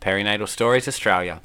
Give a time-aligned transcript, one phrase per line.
[0.00, 1.42] Perinatal Stories Australia.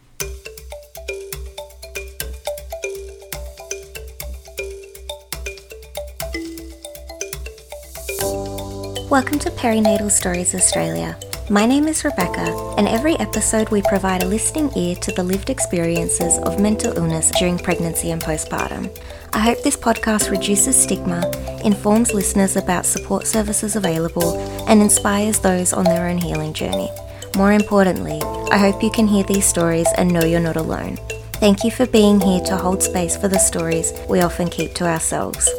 [9.09, 11.17] Welcome to Perinatal Stories Australia.
[11.49, 15.49] My name is Rebecca, and every episode we provide a listening ear to the lived
[15.49, 18.89] experiences of mental illness during pregnancy and postpartum.
[19.33, 21.29] I hope this podcast reduces stigma,
[21.65, 26.89] informs listeners about support services available, and inspires those on their own healing journey.
[27.35, 30.95] More importantly, I hope you can hear these stories and know you're not alone.
[31.33, 34.85] Thank you for being here to hold space for the stories we often keep to
[34.85, 35.49] ourselves.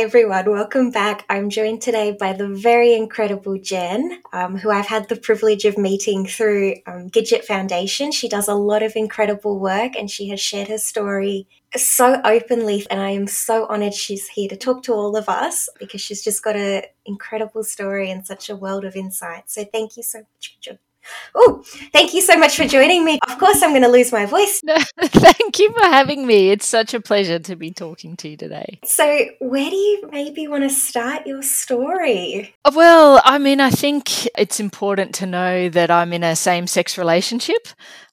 [0.00, 1.24] Everyone, welcome back.
[1.28, 5.76] I'm joined today by the very incredible Gen, um, who I've had the privilege of
[5.76, 8.12] meeting through um, Gidget Foundation.
[8.12, 12.86] She does a lot of incredible work and she has shared her story so openly.
[12.92, 16.22] And I am so honored she's here to talk to all of us because she's
[16.22, 19.50] just got an incredible story and such a world of insight.
[19.50, 20.87] So thank you so much joining.
[21.34, 23.18] Oh, thank you so much for joining me.
[23.26, 24.60] Of course, I'm going to lose my voice.
[25.00, 26.50] thank you for having me.
[26.50, 28.78] It's such a pleasure to be talking to you today.
[28.84, 32.54] So, where do you maybe want to start your story?
[32.64, 36.66] Uh, well, I mean, I think it's important to know that I'm in a same
[36.66, 37.68] sex relationship.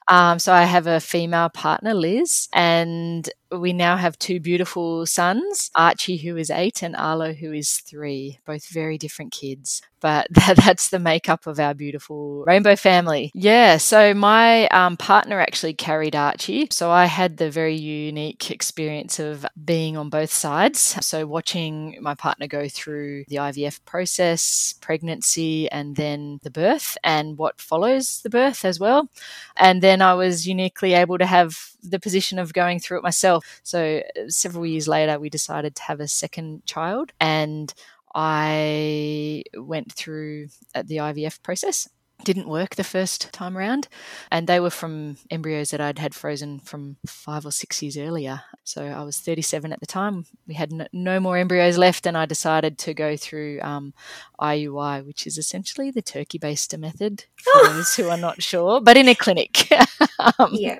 [0.08, 5.70] Um, so I have a female partner, Lizz, and we now have two beautiful sons,
[5.76, 9.82] Archie, who is eight, and Arlo, who is three, both very different kids.
[10.02, 13.32] But that, that's the makeup of our beautiful rainbow family.
[13.34, 16.68] Yeah, so my um, partner actually carried Archie.
[16.72, 20.80] So I had the very unique experience of being on both sides.
[21.06, 27.38] So watching my partner go through the IVF process, pregnancy, and then the birth, and
[27.38, 29.10] what follows the birth as well.
[29.58, 33.35] And then I was uniquely able to have the position of going through it myself.
[33.64, 37.74] So uh, several years later, we decided to have a second child, and
[38.14, 41.90] I went through uh, the IVF process
[42.24, 43.88] didn't work the first time around.
[44.32, 48.42] And they were from embryos that I'd had frozen from five or six years earlier.
[48.64, 50.26] So I was 37 at the time.
[50.48, 53.94] We had no, more embryos left, and I decided to go through um,
[54.40, 58.98] IUI, which is essentially the turkey baster method for those who are not sure, but
[58.98, 59.70] in a clinic.
[60.40, 60.80] um, yeah.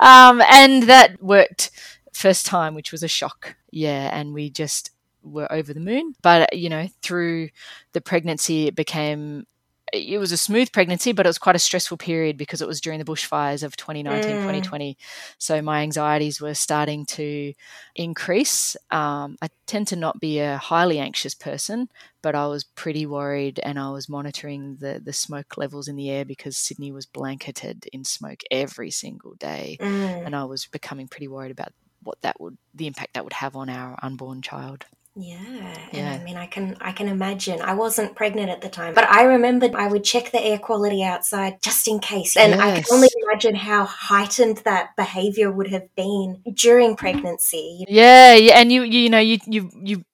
[0.00, 1.70] Um, and that worked
[2.12, 3.56] first time, which was a shock.
[3.70, 4.10] Yeah.
[4.12, 4.90] And we just
[5.22, 6.14] were over the moon.
[6.22, 7.50] But, you know, through
[7.92, 9.46] the pregnancy, it became
[9.92, 12.80] it was a smooth pregnancy, but it was quite a stressful period because it was
[12.80, 14.34] during the bushfires of 2019, mm.
[14.34, 14.96] 2020.
[15.38, 17.52] So my anxieties were starting to
[17.94, 18.76] increase.
[18.90, 21.88] Um, I tend to not be a highly anxious person,
[22.22, 26.10] but I was pretty worried and I was monitoring the, the smoke levels in the
[26.10, 29.76] air because Sydney was blanketed in smoke every single day.
[29.80, 30.26] Mm.
[30.26, 31.72] And I was becoming pretty worried about
[32.02, 34.86] what that would, the impact that would have on our unborn child.
[35.16, 37.60] Yeah, and I mean, I can I can imagine.
[37.60, 41.02] I wasn't pregnant at the time, but I remembered I would check the air quality
[41.02, 42.60] outside just in case, and yes.
[42.60, 47.84] I can only imagine how heightened that behavior would have been during pregnancy.
[47.88, 50.04] Yeah, yeah, and you you know you you you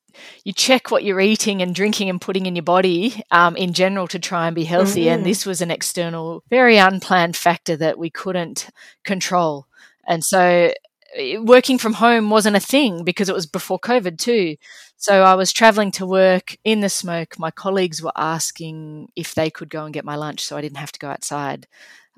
[0.45, 4.09] you check what you're eating and drinking and putting in your body um, in general
[4.09, 5.05] to try and be healthy.
[5.05, 5.15] Mm-hmm.
[5.15, 8.71] And this was an external, very unplanned factor that we couldn't
[9.05, 9.67] control.
[10.09, 10.73] And so
[11.41, 14.57] working from home wasn't a thing because it was before COVID too.
[14.97, 17.39] So I was traveling to work in the smoke.
[17.39, 20.79] My colleagues were asking if they could go and get my lunch so I didn't
[20.79, 21.67] have to go outside.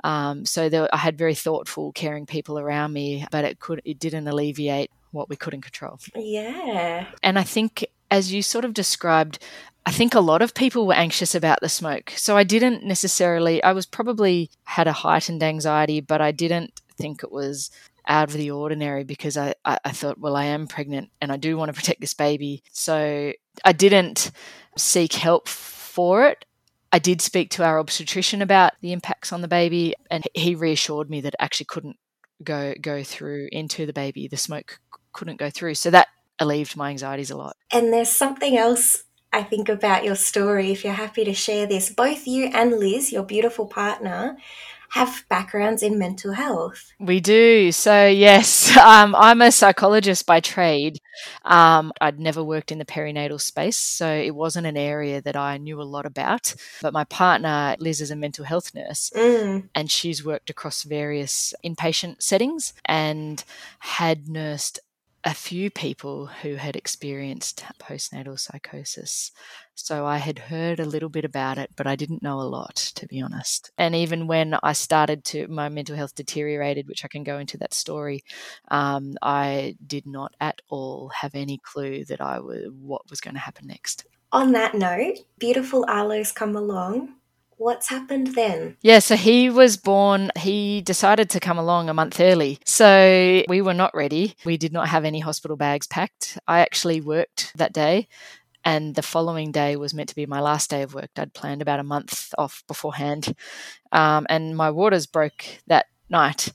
[0.05, 3.99] Um, so there, I had very thoughtful, caring people around me, but it could it
[3.99, 5.99] didn't alleviate what we couldn't control.
[6.15, 7.07] Yeah.
[7.23, 9.39] And I think as you sort of described,
[9.85, 12.13] I think a lot of people were anxious about the smoke.
[12.17, 17.23] So I didn't necessarily I was probably had a heightened anxiety, but I didn't think
[17.23, 17.71] it was
[18.09, 21.37] out of the ordinary because I, I, I thought, well, I am pregnant and I
[21.37, 22.63] do want to protect this baby.
[22.73, 23.33] So
[23.65, 24.31] I didn't
[24.77, 26.45] seek help for it.
[26.91, 31.11] I did speak to our obstetrician about the impacts on the baby, and he reassured
[31.11, 31.99] me that it actually couldn't
[32.43, 34.27] go go through into the baby.
[34.27, 34.81] The smoke
[35.13, 36.09] couldn't go through, so that
[36.39, 37.57] alleviated my anxieties a lot.
[37.71, 40.71] And there's something else I think about your story.
[40.71, 44.39] If you're happy to share this, both you and Lizz, your beautiful partner,
[44.91, 46.93] have backgrounds in mental health.
[46.99, 47.73] We do.
[47.73, 51.01] So, yes, um, I'm a psychologist by trade.
[51.45, 55.59] Um, I'd never worked in the perinatal space, so it wasn't an area that I
[55.59, 56.55] knew a lot about.
[56.81, 59.69] But my partner, Lizz, is a mental health nurse, mm.
[59.75, 63.45] and she's worked across various inpatient settings and
[63.81, 64.81] had nursed
[65.29, 69.31] a few people who had experienced postnatal psychosis.
[69.75, 72.77] So I had heard a little bit about it, but I didn't know a lot,
[72.95, 73.71] to be honest.
[73.77, 77.59] And even when I started to, my mental health deteriorated, which I can go into
[77.59, 78.25] that story,
[78.71, 83.35] um, I did not at all have any clue that I was what was going
[83.35, 84.07] to happen next.
[84.33, 87.17] On that note, beautiful Arlo's come along.
[87.59, 88.77] What's happened then?
[88.83, 92.61] Yeah, so he was born, he decided to come along a month early.
[92.65, 94.37] So we were not ready.
[94.45, 96.39] We did not have any hospital bags packed.
[96.47, 98.09] I actually worked that day.
[98.65, 101.11] And the following day was meant to be my last day of work.
[101.17, 103.35] I'd planned about a month off beforehand.
[103.91, 106.53] Um, and my waters broke that night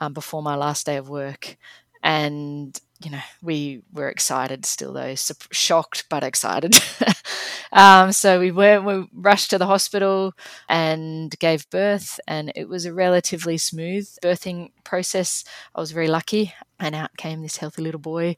[0.00, 1.56] um, before my last day of work.
[2.02, 5.14] And you know, we were excited still, though,
[5.52, 6.74] shocked but excited.
[7.72, 10.32] um, so we went, we rushed to the hospital
[10.68, 15.44] and gave birth, and it was a relatively smooth birthing process.
[15.74, 18.36] I was very lucky, and out came this healthy little boy.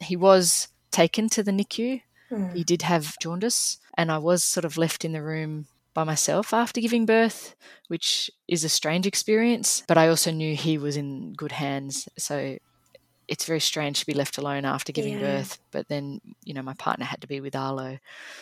[0.00, 2.02] He was taken to the NICU.
[2.30, 2.54] Mm.
[2.54, 6.54] He did have jaundice, and I was sort of left in the room by myself
[6.54, 7.56] after giving birth,
[7.88, 9.82] which is a strange experience.
[9.88, 12.08] But I also knew he was in good hands.
[12.16, 12.58] So
[13.28, 15.20] it's very strange to be left alone after giving yeah.
[15.20, 15.58] birth.
[15.70, 17.98] But then, you know, my partner had to be with Arlo,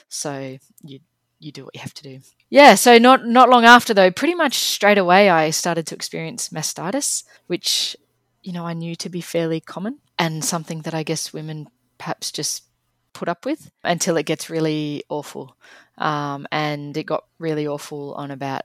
[0.09, 1.01] so you
[1.39, 2.21] you do what you have to do.
[2.49, 2.77] Yeah.
[2.77, 7.25] So not not long after though, pretty much straight away, I started to experience mastitis,
[7.47, 7.97] which
[8.43, 11.69] you know I knew to be fairly common and something that I guess women
[11.99, 12.65] perhaps just
[13.13, 15.57] put up with until it gets really awful.
[15.99, 18.63] Um, and it got really awful on about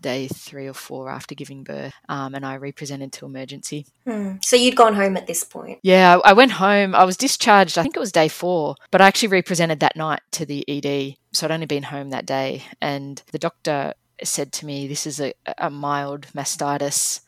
[0.00, 3.86] day three or four after giving birth, um, and I represented to emergency.
[4.06, 4.36] Hmm.
[4.42, 5.78] So you'd gone home at this point?
[5.82, 6.94] Yeah, I went home.
[6.94, 10.20] I was discharged, I think it was day four, but I actually represented that night
[10.32, 11.16] to the ED.
[11.32, 15.20] So I'd only been home that day, and the doctor said to me, This is
[15.20, 17.20] a, a mild mastitis.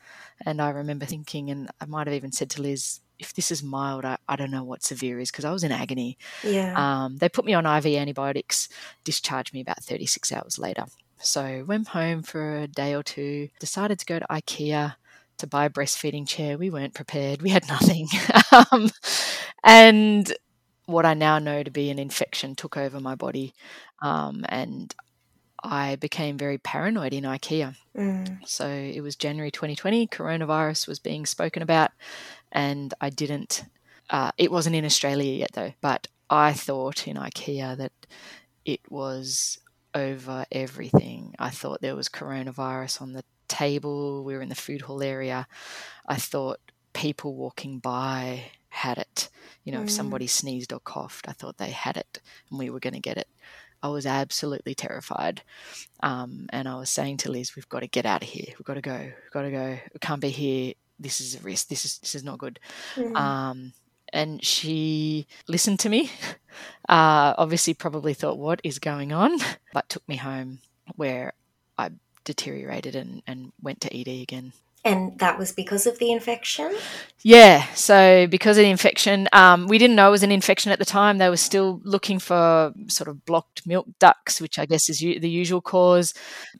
[0.44, 3.62] And I remember thinking, and I might have even said to Lizz, if this is
[3.62, 6.18] mild, I, I don't know what severe is because I was in agony.
[6.42, 6.74] Yeah.
[6.76, 8.68] Um, they put me on IV antibiotics,
[9.04, 10.84] discharged me about 36 hours later.
[11.24, 14.96] So went home for a day or two, decided to go to IKEA
[15.38, 16.56] to buy a breastfeeding chair.
[16.56, 17.42] We weren't prepared.
[17.42, 18.08] We had nothing.
[18.70, 18.90] um,
[19.62, 20.32] and
[20.86, 23.54] what I now know to be an infection took over my body.
[24.02, 24.94] Um, and
[25.62, 27.74] I became very paranoid in IKEA.
[27.96, 28.46] Mm.
[28.46, 31.90] So it was January 2020, coronavirus was being spoken about,
[32.52, 33.64] and I didn't,
[34.10, 37.92] uh, it wasn't in Australia yet though, but I thought in IKEA that
[38.66, 39.58] it was
[39.94, 41.34] over everything.
[41.38, 44.24] I thought there was coronavirus on the table.
[44.24, 45.46] We were in the food hall area.
[46.06, 46.60] I thought
[46.92, 49.28] people walking by had it.
[49.64, 49.84] You know, mm.
[49.84, 52.20] if somebody sneezed or coughed, I thought they had it
[52.50, 53.28] and we were going to get it.
[53.82, 55.42] I was absolutely terrified.
[56.02, 58.46] Um, and I was saying to Lizz, we've got to get out of here.
[58.58, 58.98] We've got to go.
[58.98, 59.78] We've got to go.
[59.92, 60.72] We can't be here.
[60.98, 61.68] This is a risk.
[61.68, 62.58] This is this is not good.
[62.94, 63.16] Mm.
[63.16, 63.72] Um,
[64.14, 66.10] and she listened to me.
[66.88, 69.38] Uh, obviously, probably thought, what is going on?
[69.72, 70.60] But took me home
[70.94, 71.32] where
[71.76, 71.90] I
[72.24, 74.52] deteriorated and, and went to ED again.
[74.84, 76.76] And that was because of the infection?
[77.22, 77.64] Yeah.
[77.72, 80.84] So, because of the infection, um, we didn't know it was an infection at the
[80.84, 81.16] time.
[81.16, 85.18] They were still looking for sort of blocked milk ducts, which I guess is u-
[85.18, 86.12] the usual cause.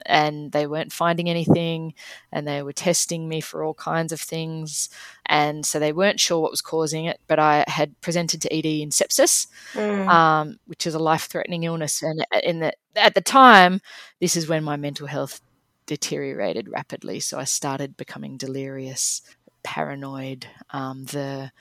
[0.07, 1.93] And they weren't finding anything.
[2.31, 4.89] And they were testing me for all kinds of things.
[5.27, 7.19] And so they weren't sure what was causing it.
[7.27, 10.07] But I had presented to ED in sepsis, mm.
[10.07, 12.01] um, which is a life threatening illness.
[12.01, 13.81] And in the, at the time,
[14.19, 15.41] this is when my mental health
[15.85, 17.19] deteriorated rapidly.
[17.19, 19.21] So I started becoming delirious,
[19.63, 20.47] paranoid.
[20.71, 21.51] Um, the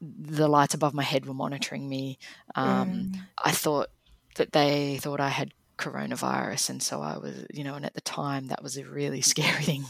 [0.00, 2.18] the lights above my head were monitoring me.
[2.54, 3.20] Um, mm.
[3.42, 3.88] I thought
[4.36, 8.00] that they thought I had coronavirus, and so I was, you know, and at the
[8.00, 9.84] time that was a really scary thing.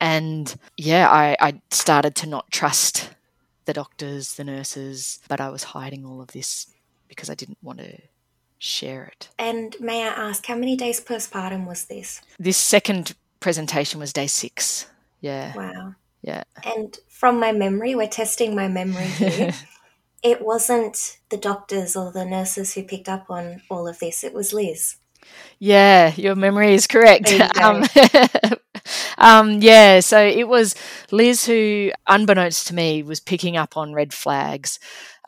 [0.00, 3.10] And yeah, I, I started to not trust
[3.64, 6.66] the doctors, the nurses, but I was hiding all of this
[7.08, 7.98] because I didn't want to
[8.60, 9.28] share it.
[9.38, 12.20] And may I ask, how many days postpartum was this?
[12.38, 14.86] This second presentation was day six.
[15.20, 15.56] Yeah.
[15.56, 15.94] Wow.
[16.22, 16.44] Yeah.
[16.64, 19.52] And from my memory, we're testing my memory here.
[20.22, 24.34] it wasn't the doctors or the nurses who picked up on all of this, it
[24.34, 24.96] was Lizz.
[25.58, 27.30] Yeah, your memory is correct.
[27.60, 27.84] Um,
[29.18, 30.74] um, yeah, so it was
[31.10, 34.78] Lizz who, unbeknownst to me, was picking up on red flags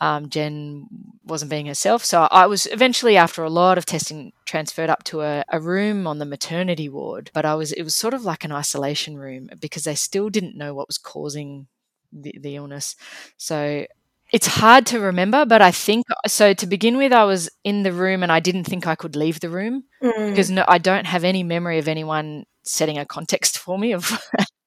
[0.03, 0.89] um, Gen
[1.25, 2.05] wasn't being herself.
[2.05, 6.09] So I was eventually, after a lot of testing, transferred up to a, a, room
[6.09, 7.31] on the maternity ward.
[7.33, 10.57] But I was it was sort of like an isolation room because they still didn't
[10.57, 11.69] know what was causing
[12.13, 12.97] the, the illness.
[13.37, 13.87] So
[14.33, 16.53] it's hard to remember, but I think so.
[16.53, 19.39] To begin with, I was in the room and I didn't think I could leave
[19.39, 20.31] the room mm.
[20.31, 24.21] because no, I don't have any memory of anyone setting a context for me of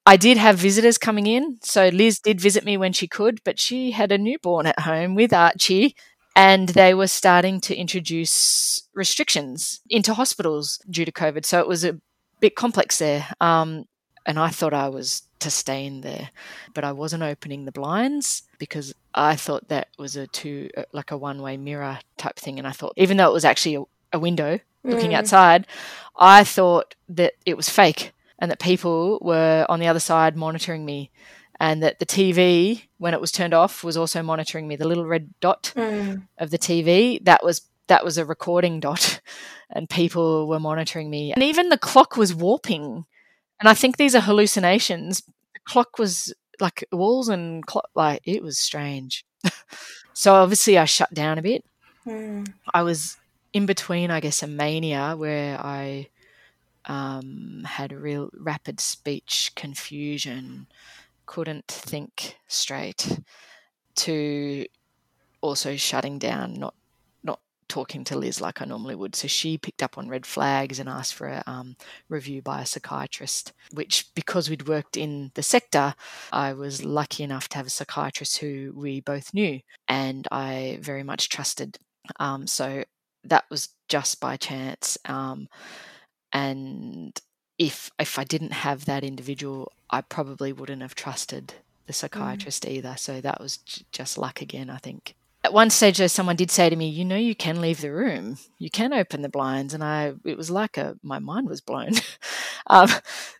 [0.06, 1.58] I did have visitors coming in.
[1.62, 5.16] So Lizz did visit me when she could, but she had a newborn at home
[5.16, 5.96] with Archie
[6.36, 11.46] and they were starting to introduce restrictions into hospitals due to COVID.
[11.46, 12.00] So it was a
[12.40, 13.28] bit complex there.
[13.40, 13.86] Um,
[14.26, 16.30] and I thought I was to stay in there,
[16.74, 21.12] but I wasn't opening the blinds because I thought that was a two uh, like
[21.12, 22.58] a one way mirror type thing.
[22.58, 23.84] And I thought, even though it was actually a,
[24.14, 25.16] a window looking mm.
[25.16, 25.68] outside,
[26.18, 30.86] I thought that it was fake and that people were on the other side monitoring
[30.86, 31.12] me
[31.60, 34.76] and that the TV, when it was turned off, was also monitoring me.
[34.76, 36.28] The little red dot mm.
[36.38, 39.22] of the TV that was that was a recording dot,
[39.70, 41.32] and people were monitoring me.
[41.34, 43.06] And even the clock was warping,
[43.60, 45.22] and I think these are hallucinations.
[45.22, 49.26] The clock was like walls and clock, like it was strange.
[50.14, 51.64] so obviously, I shut down a bit.
[52.06, 52.52] Mm.
[52.74, 53.18] I was
[53.54, 56.10] in between, I guess, a mania where I
[56.88, 60.68] um, had real rapid speech confusion
[61.26, 63.20] couldn't think straight
[63.96, 64.66] to
[65.42, 66.76] also shutting down, not
[67.24, 69.16] not talking to Lizz like I normally would.
[69.16, 71.76] So she picked up on red flags and asked for a um,
[72.10, 73.54] review by a psychiatrist.
[73.72, 75.96] Which, because we'd worked in the sector,
[76.32, 81.04] I was lucky enough to have a psychiatrist who we both knew, and I very
[81.04, 81.78] much trusted.
[82.20, 82.84] Um, so
[83.24, 84.98] that was just by chance.
[85.06, 85.48] Um,
[86.36, 87.18] and
[87.58, 91.54] if if I didn't have that individual, I probably wouldn't have trusted
[91.88, 91.96] the mm.
[91.96, 92.72] psychiatrist mm.
[92.72, 92.96] either.
[92.98, 95.16] So that was j- just luck again, I think.
[95.46, 97.94] At one stage, though, someone did say to me, "You know, you can leave the
[97.94, 98.38] room.
[98.58, 101.94] You can open the blinds." And I, it was like a my mind was blown.
[102.68, 102.90] um,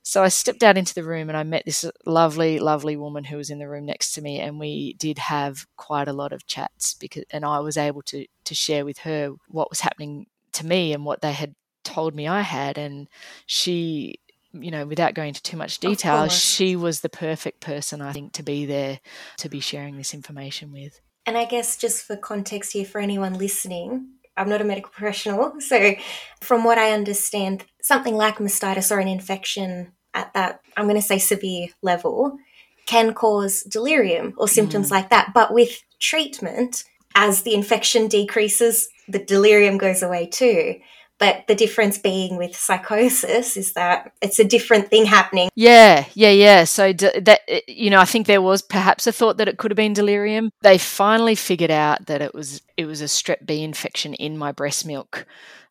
[0.02, 3.36] so I stepped out into the room and I met this lovely, lovely woman who
[3.36, 6.48] was in the room next to me, and we did have quite a lot of
[6.48, 10.66] chats because, and I was able to to share with her what was happening to
[10.66, 12.78] me and what they had told me I had.
[12.78, 13.08] And
[13.46, 14.16] she,
[14.52, 18.34] you know, without going into too much detail, she was the perfect person, I think,
[18.34, 19.00] to be there
[19.38, 21.00] to be sharing this information with.
[21.26, 25.60] And I guess just for context here, for anyone listening, I'm not a medical professional.
[25.60, 25.96] So,
[26.42, 31.02] from what I understand, something like mastitis or an infection at that, I'm going to
[31.02, 32.38] say severe level,
[32.86, 34.92] can cause delirium or symptoms mm.
[34.92, 35.32] like that.
[35.34, 36.84] But with treatment,
[37.16, 40.76] as the infection decreases, the delirium goes away too.
[41.18, 45.50] But the difference being with psychosis is that it's a different thing happening.
[45.56, 46.66] Yeah, yeah, yeah.
[46.66, 49.72] So d- that you know, I think there was perhaps a thought that it could
[49.72, 50.52] have been delirium.
[50.62, 54.52] They finally figured out that it was it was a strep B infection in my
[54.52, 55.26] breast milk.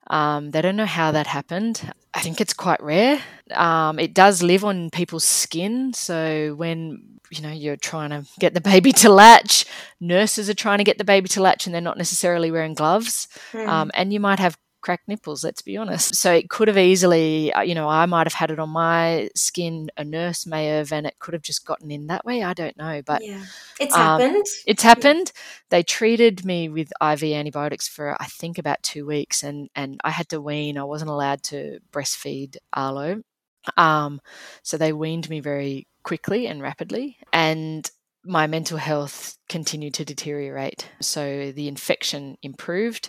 [0.09, 1.93] Um, they don't know how that happened.
[2.13, 3.21] I think it's quite rare.
[3.53, 5.93] Um, it does live on people's skin.
[5.95, 9.67] So when you know you're trying to get the baby to latch,
[10.01, 13.29] nurses are trying to get the baby to latch, and they're not necessarily wearing gloves.
[13.53, 13.69] Mm.
[13.69, 16.15] Um, and you might have cracked nipples, let's be honest.
[16.15, 19.31] So it could have easily, uh, you know, I might have had it on my
[19.35, 22.43] skin, a nurse may have, and it could have just gotten in that way.
[22.43, 23.01] I don't know.
[23.05, 23.43] But yeah,
[23.81, 24.47] it's um, happened.
[24.67, 25.33] It's happened.
[25.71, 30.11] They treated me with IV antibiotics for, I think, about two weeks, and, and I
[30.11, 30.77] had to wean.
[30.77, 33.23] I wasn't allowed to breastfeed Arlo.
[33.79, 34.21] Um,
[34.63, 37.17] so they weaned me very quickly and rapidly.
[37.33, 37.91] And
[38.23, 40.91] my mental health continued to deteriorate.
[41.01, 43.09] So the infection improved.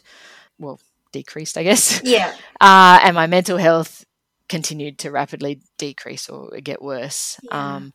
[0.57, 0.79] Well,
[1.15, 2.01] decreased, I guess.
[2.03, 2.33] Yeah.
[2.59, 4.03] Uh, and my mental health
[4.49, 7.39] continued to rapidly decrease or get worse.
[7.43, 7.75] Yeah.
[7.75, 7.93] Um,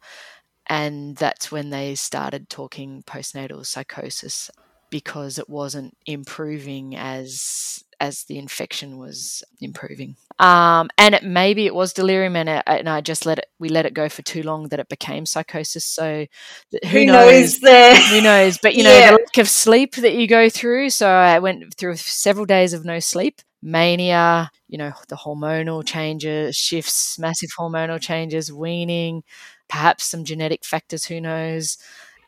[0.69, 4.51] and that's when they started talking postnatal psychosis
[4.89, 10.17] because it wasn't improving as as the infection was improving.
[10.39, 13.47] Um, and it, maybe it was delirium, and, it, and I just let it.
[13.59, 15.85] We let it go for too long that it became psychosis.
[15.85, 16.27] So
[16.73, 17.61] who, who knows?
[17.61, 18.59] knows who knows?
[18.59, 19.11] But you know yeah.
[19.11, 20.91] the lack of sleep that you go through.
[20.91, 24.51] So I went through several days of no sleep, mania.
[24.67, 29.23] You know the hormonal changes, shifts, massive hormonal changes, weaning,
[29.69, 31.05] perhaps some genetic factors.
[31.05, 31.77] Who knows?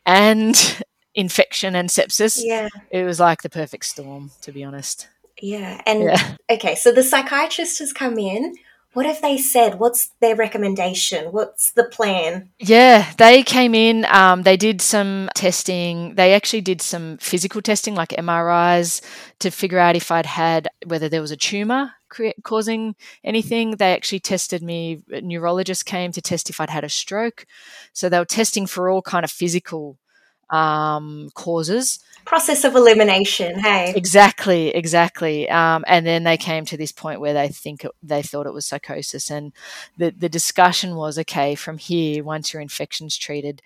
[0.05, 0.83] And
[1.15, 2.39] infection and sepsis.
[2.43, 2.69] Yeah.
[2.91, 5.07] It was like the perfect storm, to be honest.
[5.43, 5.81] Yeah.
[5.85, 6.35] And yeah.
[6.49, 8.55] okay, so the psychiatrist has come in.
[8.93, 9.77] What have they said?
[9.77, 11.33] What's their recommendation?
[11.33, 12.51] What's the plan?
[12.59, 16.15] Yeah, they came in, um, they did some testing.
[16.15, 19.01] They actually did some physical testing, like MRIs,
[19.39, 21.91] to figure out if I'd had whether there was a tumor
[22.43, 23.71] causing anything.
[23.71, 25.03] They actually tested me.
[25.11, 27.45] A neurologist came to test if I'd had a stroke.
[27.91, 29.97] So they were testing for all kind of physical
[30.49, 31.99] um, causes.
[32.25, 33.93] Process of elimination, hey.
[33.95, 35.49] Exactly, exactly.
[35.49, 38.53] Um, and then they came to this point where they think it, they thought it
[38.53, 39.51] was psychosis, and
[39.97, 41.55] the the discussion was okay.
[41.55, 43.61] From here, once your infection's treated,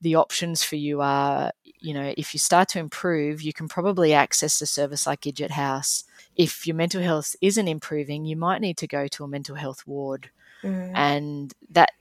[0.00, 4.12] the options for you are, you know, if you start to improve, you can probably
[4.12, 6.04] access a service like Gidget House.
[6.34, 9.86] If your mental health isn't improving, you might need to go to a mental health
[9.86, 10.30] ward,
[10.64, 10.92] mm.
[10.94, 11.92] and that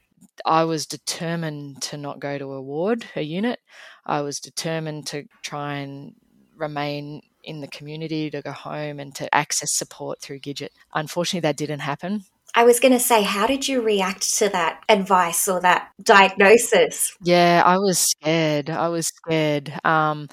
[0.45, 3.59] I was determined to not go to a ward, a unit.
[4.05, 6.13] I was determined to try and
[6.55, 10.69] remain in the community, to go home and to access support through Gidget.
[10.93, 12.23] Unfortunately, that didn't happen.
[12.55, 17.15] I was going to say, how did you react to that advice or that diagnosis?
[17.21, 18.69] Yeah, I was scared.
[18.69, 19.73] I was scared.
[19.85, 20.27] Um,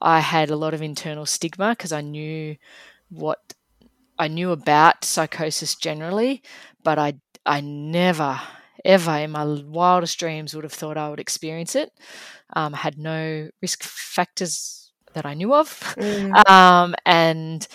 [0.00, 2.56] I had a lot of internal stigma because I knew
[3.08, 3.54] what
[4.18, 6.42] I knew about psychosis generally,
[6.82, 7.14] but I
[7.46, 8.40] I never
[8.84, 11.92] ever in my wildest dreams would have thought I would experience it.
[12.54, 16.48] Um, had no risk factors that I knew of, mm.
[16.50, 17.66] um, and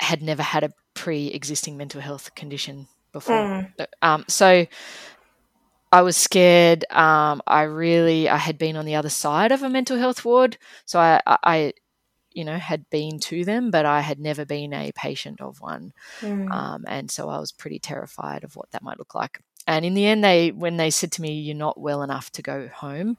[0.00, 3.72] had never had a pre-existing mental health condition before.
[3.78, 3.86] Mm.
[4.02, 4.66] Um, so
[5.94, 6.84] I was scared.
[6.90, 10.58] Um, I really I had been on the other side of a mental health ward,
[10.84, 11.72] so I, I
[12.32, 15.92] you know had been to them, but I had never been a patient of one,
[16.20, 16.50] mm.
[16.50, 19.38] um, and so I was pretty terrified of what that might look like.
[19.66, 22.42] And in the end, they when they said to me, "You're not well enough to
[22.42, 23.16] go home,"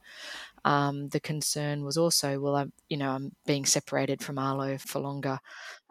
[0.64, 5.00] um, the concern was also, well, I'm you know I'm being separated from Arlo for
[5.00, 5.38] longer,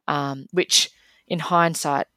[0.08, 0.92] um, which
[1.28, 2.08] in hindsight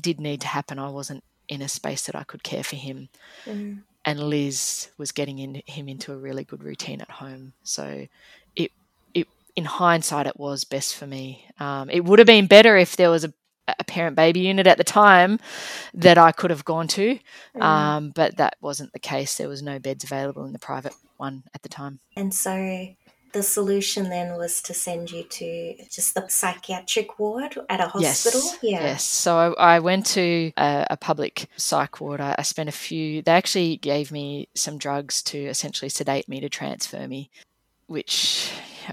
[0.00, 0.78] did need to happen.
[0.78, 3.08] I wasn't in a space that I could care for him.
[3.44, 3.82] Mm.
[4.04, 7.52] And Lizz was getting in, him into a really good routine at home.
[7.64, 8.06] So
[8.56, 8.72] it,
[9.12, 11.44] it in hindsight, it was best for me.
[11.58, 13.34] Um, it would have been better if there was a,
[13.78, 15.38] a parent baby unit at the time
[15.94, 17.18] that I could have gone to,
[17.56, 17.62] mm.
[17.62, 19.36] um, but that wasn't the case.
[19.36, 22.00] There was no beds available in the private one at the time.
[22.16, 22.88] And so
[23.32, 28.40] the solution then was to send you to just the psychiatric ward at a hospital.
[28.42, 28.82] Yes, yeah.
[28.82, 29.04] Yes.
[29.04, 32.20] So I, I went to a, a, public psych ward.
[32.20, 33.22] I, I, spent a few.
[33.22, 37.30] They actually gave me some drugs to essentially sedate me to transfer me,
[37.86, 38.50] which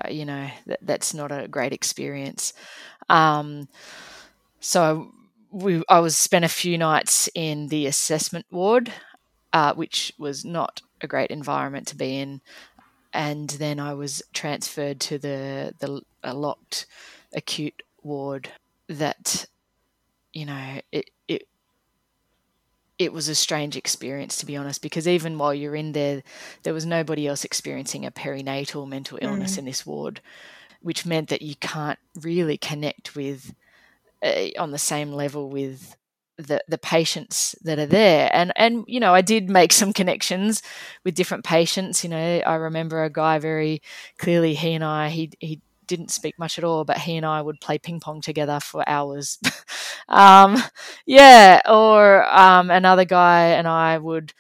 [0.10, 2.54] you know that, that's not a great experience.
[3.10, 3.68] Um,
[4.60, 5.12] so
[5.52, 8.92] we, I was spent a few nights in the assessment ward,
[9.54, 12.42] uh, which was not a great environment to be in
[13.18, 16.86] and then I was transferred to the the locked
[17.34, 18.52] acute ward.
[18.88, 19.48] That
[20.34, 21.48] you know it it
[22.98, 26.22] it was a strange experience to be honest because even while you're in there,
[26.64, 29.60] there was nobody else experiencing a perinatal mental illness mm.
[29.60, 30.22] in this ward,
[30.82, 33.54] which meant that you can't really connect with
[34.24, 35.96] uh, on the same level with
[36.38, 38.30] the the patients that are there.
[38.34, 40.62] And and you know I did make some connections
[41.04, 43.82] with different patients you know I remember a guy very
[44.18, 47.42] clearly he and I he he didn't speak much at all but he and I
[47.42, 49.40] would play ping pong together for hours.
[50.10, 50.56] Um,
[51.06, 54.32] yeah or um, another guy and I would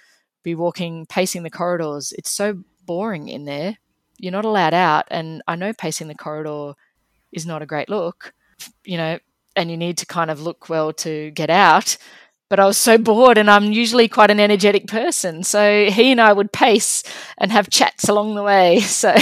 [0.41, 2.13] be walking pacing the corridors.
[2.17, 3.77] It's so boring in there.
[4.17, 6.75] You're not allowed out and I know pacing the corridor
[7.33, 8.33] is not a great look
[8.85, 9.19] you know
[9.57, 11.97] and you need to kind of look well to get out.
[12.49, 15.43] But I was so bored, and I'm usually quite an energetic person.
[15.43, 17.03] So he and I would pace
[17.37, 18.79] and have chats along the way.
[18.87, 19.13] So,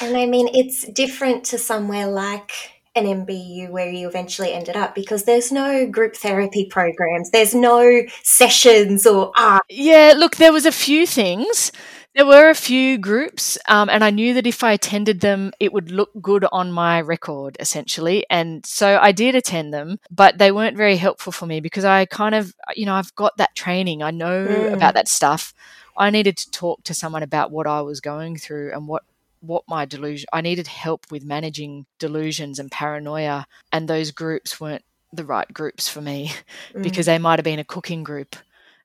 [0.00, 2.50] and I mean, it's different to somewhere like
[2.96, 8.02] an MBU where you eventually ended up because there's no group therapy programs, there's no
[8.22, 9.64] sessions or art.
[9.68, 11.72] Yeah, look, there was a few things.
[12.14, 15.72] There were a few groups, um, and I knew that if I attended them, it
[15.72, 18.24] would look good on my record, essentially.
[18.30, 22.04] And so I did attend them, but they weren't very helpful for me because I
[22.06, 24.72] kind of, you know, I've got that training, I know mm.
[24.72, 25.52] about that stuff.
[25.96, 29.02] I needed to talk to someone about what I was going through and what
[29.40, 34.84] what my delusion I needed help with managing delusions and paranoia and those groups weren't
[35.12, 36.32] the right groups for me
[36.72, 36.82] mm.
[36.82, 38.36] because they might have been a cooking group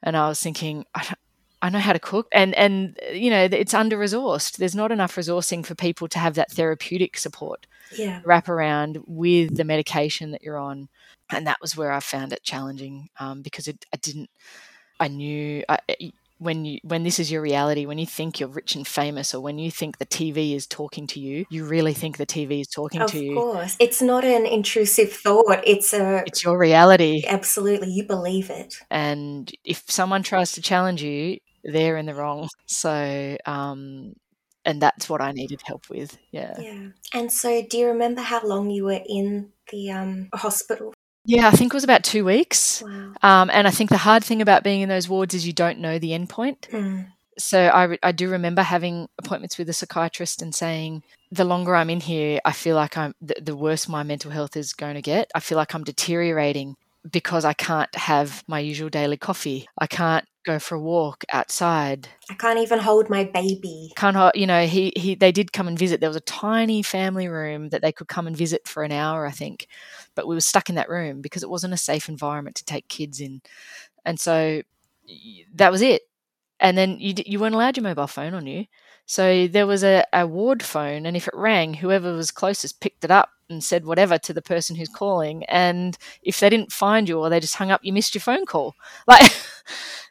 [0.04, 1.13] and I was thinking I,
[1.62, 5.15] I know how to cook and and you know it's under resourced there's not enough
[5.15, 8.22] resourcing for people to have that therapeutic support yeah.
[8.26, 10.89] wrap around with the medication that you're on.
[11.32, 14.30] And that was where I found it challenging um, because it, I didn't
[15.00, 15.80] I knew I,
[16.39, 19.41] when you when this is your reality when you think you're rich and famous or
[19.41, 22.67] when you think the TV is talking to you you really think the TV is
[22.67, 23.38] talking of to you.
[23.38, 23.78] of course.
[23.80, 25.62] It's not an intrusive thought.
[25.65, 27.24] It's a it's your reality.
[27.28, 27.91] Absolutely.
[27.91, 28.76] You believe it.
[28.89, 32.48] And if someone tries to challenge you they're in the wrong.
[32.72, 34.13] So, um,
[34.63, 36.17] and that's what I needed help with.
[36.32, 36.56] Yeah.
[36.60, 36.89] Yeah.
[37.13, 40.93] And so, do you remember how long you were in the um, hospital?
[41.26, 42.84] Yeah, I think it was about two weeks.
[42.86, 43.13] Wow.
[43.24, 45.80] Um, and I think the hard thing about being in those wards is you don't
[45.80, 46.69] know the endpoint.
[46.69, 47.08] Mm.
[47.39, 51.89] So I, I do remember having appointments with a psychiatrist and saying, the longer I'm
[51.89, 55.02] in here, I feel like I'm the, the worse my mental health is going to
[55.02, 55.32] get.
[55.34, 56.76] I feel like I'm deteriorating
[57.10, 59.67] because I can't have my usual daily coffee.
[59.78, 62.10] I can't go for a walk outside.
[62.30, 63.91] I can't even hold my baby.
[63.95, 65.99] Can't hold, you know, he, he they did come and visit.
[65.99, 69.25] There was a tiny family room that they could come and visit for an hour,
[69.25, 69.67] I think.
[70.15, 72.88] But we were stuck in that room because it wasn't a safe environment to take
[72.88, 73.41] kids in.
[74.06, 74.62] And so
[75.56, 76.04] that was it.
[76.60, 78.65] and then you you weren't allowed your mobile phone on you.
[79.10, 83.04] So there was a, a ward phone, and if it rang, whoever was closest picked
[83.04, 85.43] it up and said whatever to the person who's calling.
[85.45, 88.45] And if they didn't find you or they just hung up, you missed your phone
[88.45, 88.76] call.
[89.08, 89.36] Like,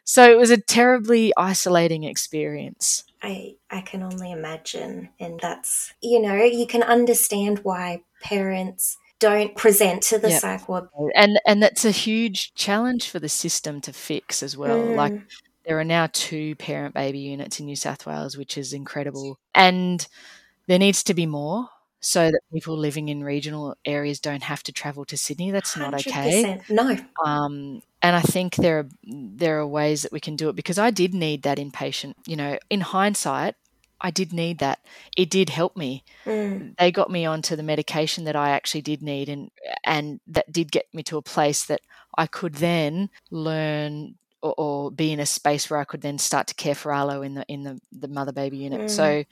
[0.03, 3.05] so it was a terribly isolating experience.
[3.23, 9.55] I I can only imagine, and that's you know you can understand why parents don't
[9.55, 10.41] present to the yep.
[10.41, 14.79] psych ward, and and that's a huge challenge for the system to fix as well.
[14.79, 14.95] Mm.
[14.97, 15.21] Like
[15.69, 20.07] there are now two parent baby units in New South Wales, which is incredible, and
[20.65, 24.71] there needs to be more so that people living in regional areas don't have to
[24.71, 25.51] travel to Sydney.
[25.51, 26.59] That's not okay.
[26.71, 26.97] No.
[27.23, 30.79] Um, and I think there are there are ways that we can do it because
[30.79, 32.15] I did need that inpatient.
[32.25, 33.53] You know, in hindsight,
[34.01, 34.79] I did need that.
[35.15, 36.03] It did help me.
[36.25, 36.77] Mm.
[36.79, 39.51] They got me onto the medication that I actually did need, and
[39.83, 41.81] and that did get me to a place that
[42.17, 46.47] I could then learn or, or be in a space where I could then start
[46.47, 48.81] to care for Arlo in the in the, the mother baby unit.
[48.81, 48.89] Mm.
[48.89, 49.23] So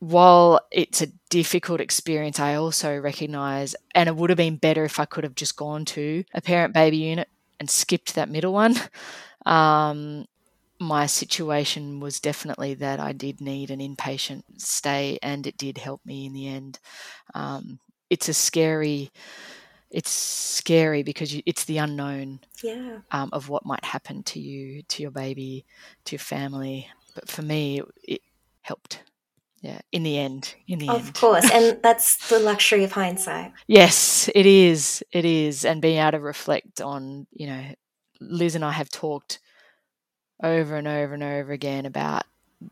[0.00, 5.00] while it's a difficult experience, I also recognize, and it would have been better if
[5.00, 8.74] I could have just gone to a parent baby unit and skipped that middle one.
[9.46, 10.26] Um,
[10.78, 16.04] my situation was definitely that I did need an inpatient stay, and it did help
[16.04, 16.78] me in the end.
[17.34, 17.78] Um,
[18.10, 19.10] it's a scary,
[19.90, 22.98] it's scary because you, it's the unknown yeah.
[23.10, 25.64] um, of what might happen to you, to your baby,
[26.04, 26.88] to your family.
[27.14, 28.22] But for me, it,
[28.62, 29.02] helped.
[29.62, 31.08] Yeah in the end in the of end.
[31.08, 33.52] of course and that's the luxury of hindsight.
[33.66, 35.64] Yes it is it is.
[35.64, 37.64] And being able to reflect on you know
[38.20, 39.40] liz and i have talked
[40.42, 42.24] over and over and over again about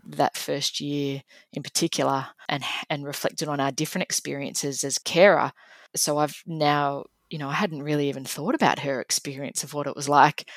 [0.04, 5.52] that first year in particular and and reflected on our different experiences as carer
[5.98, 9.86] so i've now you know i hadn't really even thought about her experience of what
[9.86, 10.48] it was like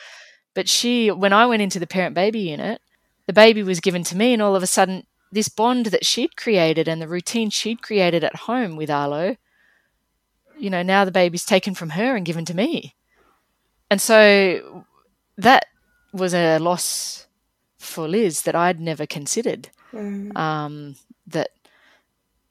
[0.53, 2.81] but she when i went into the parent baby unit
[3.27, 6.35] the baby was given to me and all of a sudden this bond that she'd
[6.35, 9.35] created and the routine she'd created at home with Arlo,
[10.57, 12.95] you know, now the baby's taken from her and given to me.
[13.89, 14.85] And so
[15.37, 15.65] that
[16.11, 17.27] was a loss
[17.77, 19.69] for Lizz that I'd never considered.
[19.93, 20.35] Mm.
[20.37, 20.95] Um,
[21.27, 21.49] that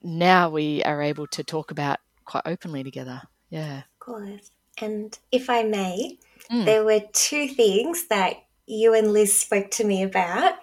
[0.02, 1.98] now we are able to talk about
[2.28, 3.22] quite openly together.
[3.50, 3.78] Yeah.
[3.78, 4.50] Of course.
[4.80, 6.18] And if I may,
[6.50, 6.64] mm.
[6.64, 8.36] there were two things that
[8.66, 10.54] you and Lizz spoke to me about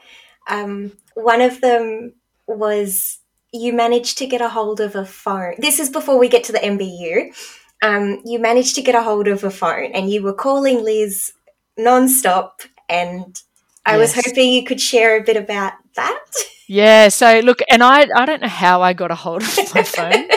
[0.47, 2.13] um, one of them
[2.47, 3.19] was
[3.51, 5.55] you managed to get a hold of a phone.
[5.57, 7.33] This is before we get to the MBU.
[7.81, 11.33] Um, you managed to get a hold of a phone and you were calling Lizz
[11.79, 12.67] nonstop.
[12.89, 13.41] And
[13.85, 14.15] I yes.
[14.15, 16.25] was hoping you could share a bit about that.
[16.67, 17.09] Yeah.
[17.09, 20.27] So look, and I I don't know how I got a hold of my phone.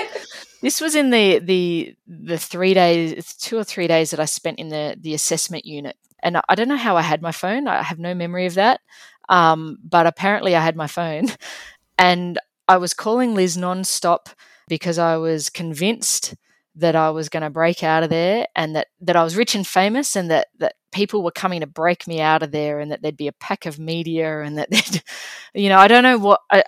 [0.61, 4.59] This was in the the the three days, two or three days that I spent
[4.59, 7.68] in the the assessment unit, and I don't know how I had my phone.
[7.68, 8.81] I have no memory of that.
[9.29, 11.29] Um, but apparently, I had my phone
[11.99, 14.35] and I was calling Lizz nonstop
[14.68, 16.35] because I was convinced
[16.77, 19.55] that I was going to break out of there and that, that I was rich
[19.57, 22.92] and famous and that, that people were coming to break me out of there and
[22.92, 25.03] that there'd be a pack of media and that,
[25.55, 26.62] you know, I don't know what, I,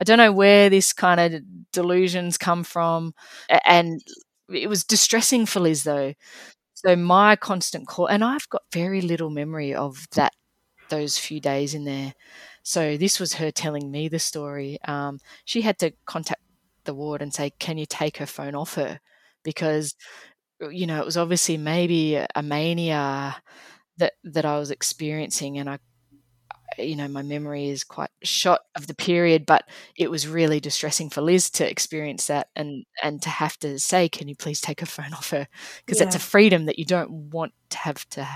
[0.00, 3.14] I don't know where this kind of delusions come from.
[3.64, 4.00] And
[4.52, 6.14] it was distressing for Lizz though.
[6.74, 10.32] So my constant call, and I've got very little memory of that
[10.90, 12.14] those few days in there.
[12.64, 14.78] So this was her telling me the story.
[14.86, 16.42] Um, she had to contact
[16.84, 19.00] the ward and say, "Can you take her phone off her?"
[19.44, 19.94] Because
[20.70, 23.36] you know it was obviously maybe a mania
[23.98, 25.78] that that I was experiencing, and I,
[26.76, 29.64] you know, my memory is quite shot of the period, but
[29.96, 34.08] it was really distressing for Lizz to experience that and and to have to say,
[34.08, 35.48] "Can you please take her phone off her?"
[35.84, 36.06] Because yeah.
[36.06, 38.26] it's a freedom that you don't want to have to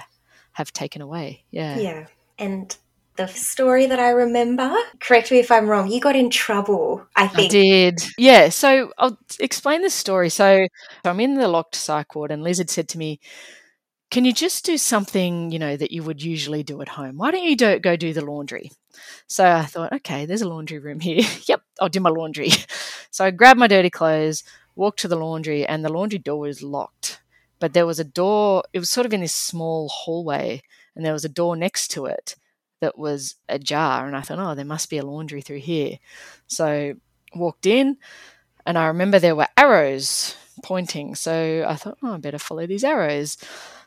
[0.52, 1.44] have taken away.
[1.50, 1.78] Yeah.
[1.78, 2.06] Yeah.
[2.38, 2.76] And
[3.16, 7.28] the story that I remember, correct me if I'm wrong, you got in trouble, I
[7.28, 7.50] think.
[7.50, 8.02] I did.
[8.16, 8.48] Yeah.
[8.48, 10.30] So I'll explain the story.
[10.30, 10.66] So
[11.04, 13.20] I'm in the locked psych ward, and Lizz had said to me,
[14.12, 17.16] Can you just do something, you know, that you would usually do at home?
[17.16, 18.70] Why don't you do, go do the laundry?
[19.26, 21.22] So I thought, okay, there's a laundry room here.
[21.48, 22.50] yep, I'll do my laundry.
[23.10, 24.44] so I grabbed my dirty clothes,
[24.76, 27.22] walked to the laundry, and the laundry door was locked.
[27.58, 30.60] But there was a door, it was sort of in this small hallway
[30.94, 32.36] and there was a door next to it
[32.80, 34.06] that was ajar.
[34.06, 35.98] And I thought, oh, there must be a laundry through here.
[36.48, 36.94] So
[37.34, 37.96] walked in,
[38.66, 41.14] and I remember there were arrows pointing.
[41.14, 43.38] So I thought, oh, I better follow these arrows.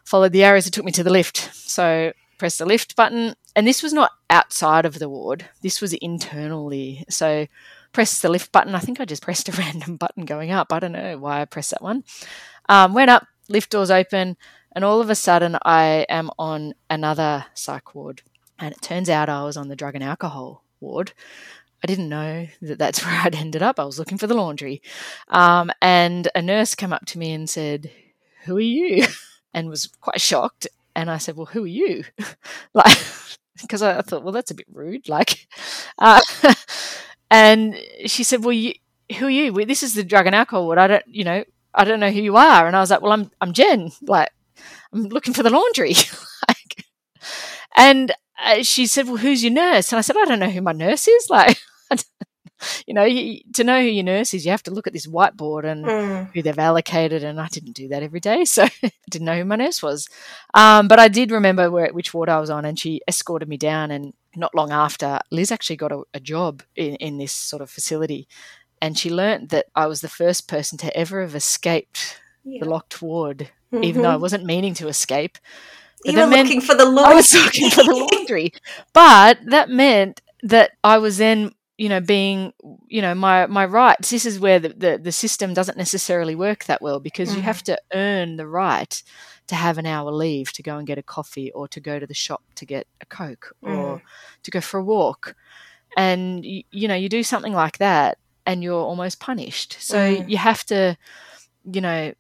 [0.05, 1.49] Followed the arrows, it took me to the lift.
[1.53, 5.45] So press the lift button, and this was not outside of the ward.
[5.61, 7.05] This was internally.
[7.09, 7.47] So
[7.91, 8.75] press the lift button.
[8.75, 10.71] I think I just pressed a random button going up.
[10.71, 12.03] I don't know why I pressed that one.
[12.69, 14.37] Um, went up, lift doors open
[14.75, 18.21] and all of a sudden I am on another psych ward.
[18.59, 21.13] And it turns out I was on the drug and alcohol ward.
[21.83, 23.79] I didn't know that that's where I'd ended up.
[23.79, 24.81] I was looking for the laundry.
[25.29, 27.89] Um, and a nurse came up to me and said,
[28.43, 29.07] Who are you?
[29.55, 30.67] And was quite shocked.
[30.95, 32.03] And I said, Well, who are you?
[32.73, 32.97] like,
[33.61, 35.09] because I thought, Well, that's a bit rude.
[35.09, 35.47] Like,
[35.97, 36.21] uh,
[37.31, 38.73] and she said, Well, you,
[39.17, 39.53] who are you?
[39.53, 40.77] Well, this is the drug and alcohol ward.
[40.77, 42.67] I don't, you know, I don't know who you are.
[42.67, 43.91] And I was like, Well, I'm, I'm Gen.
[44.03, 44.29] Like,
[44.93, 45.93] I'm looking for the laundry.
[46.47, 46.85] like,
[47.75, 48.11] and
[48.43, 49.91] uh, she said, Well, who's your nurse?
[49.91, 51.29] And I said, I don't know who my nurse is.
[51.29, 51.57] Like,
[52.87, 55.07] you know, you, to know who your nurse is, you have to look at this
[55.07, 56.31] whiteboard and Mm.
[56.33, 57.23] who they've allocated.
[57.23, 60.07] And I didn't do that every day, so I didn't know who my nurse was.
[60.53, 63.57] Um, but I did remember where, which ward I was on, and she escorted me
[63.57, 63.91] down.
[63.91, 67.69] And not long after, Lizz actually got a, a job in, in this sort of
[67.69, 68.27] facility.
[68.81, 72.59] And she learnt that I was the first person to ever have escaped Yeah.
[72.63, 74.21] the locked ward, even though I Mhm.
[74.21, 75.37] wasn't meaning to escape.
[76.03, 78.51] But you were meant- looking for the I was looking for the laundry.
[78.93, 82.53] But that meant that I was then, you know, being,
[82.87, 84.09] you know, my my rights.
[84.11, 87.45] This is where the, the, the system doesn't necessarily work that well because you Mhm.
[87.45, 89.01] have to earn the right
[89.47, 92.07] to have an hour leave to go and get a coffee or to go to
[92.07, 94.01] the shop to get a Coke or
[94.43, 95.35] to go for a walk.
[95.97, 99.77] And, you, you know, you do something like that and you're almost punished.
[99.79, 100.29] So Mm.
[100.29, 100.97] you have to,
[101.71, 102.13] you know,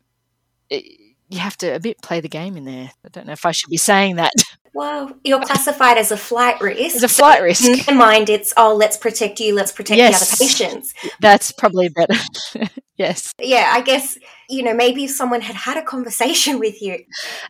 [0.69, 2.91] it- you have to a bit play the game in there.
[3.05, 4.33] I don't know if I should be saying that.
[4.75, 6.95] Well, you're classified as a flight risk.
[6.95, 7.87] It's a flight risk.
[7.87, 10.19] In mind, it's oh, let's protect you, let's protect Yes.
[10.19, 10.93] the other patients.
[11.21, 12.13] That's probably better.
[12.97, 13.31] yes.
[13.41, 14.17] Yeah, I guess
[14.49, 16.97] you know maybe if someone had had a conversation with you.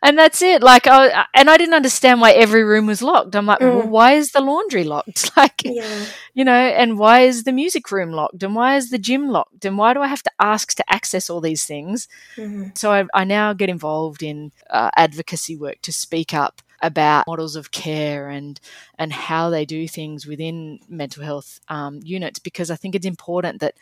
[0.03, 0.61] And that's it.
[0.61, 3.35] Like, I, and I didn't understand why every room was locked.
[3.35, 3.73] I'm like, Mm.
[3.75, 5.31] well, why is the laundry locked?
[5.37, 8.43] Like, Yeah, you know, and why is the music room locked?
[8.43, 9.65] And why is the gym locked?
[9.65, 12.07] And why do I have to ask to access all these things?
[12.37, 12.77] Mhm.
[12.77, 17.55] So I, I now get involved in uh, advocacy work to speak up about models
[17.55, 18.59] of care and
[18.99, 23.61] and how they do things within mental health um, units because I think it's important
[23.61, 23.75] that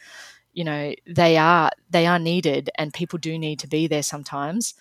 [0.54, 4.74] you know they are they are needed and people do need to be there sometimes,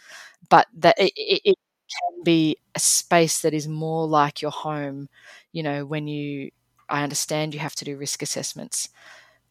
[0.51, 1.59] but that it, it,
[1.91, 5.09] can be a space that is more like your home.
[5.53, 6.51] You know when you
[6.89, 8.89] I understand you have to do risk assessments,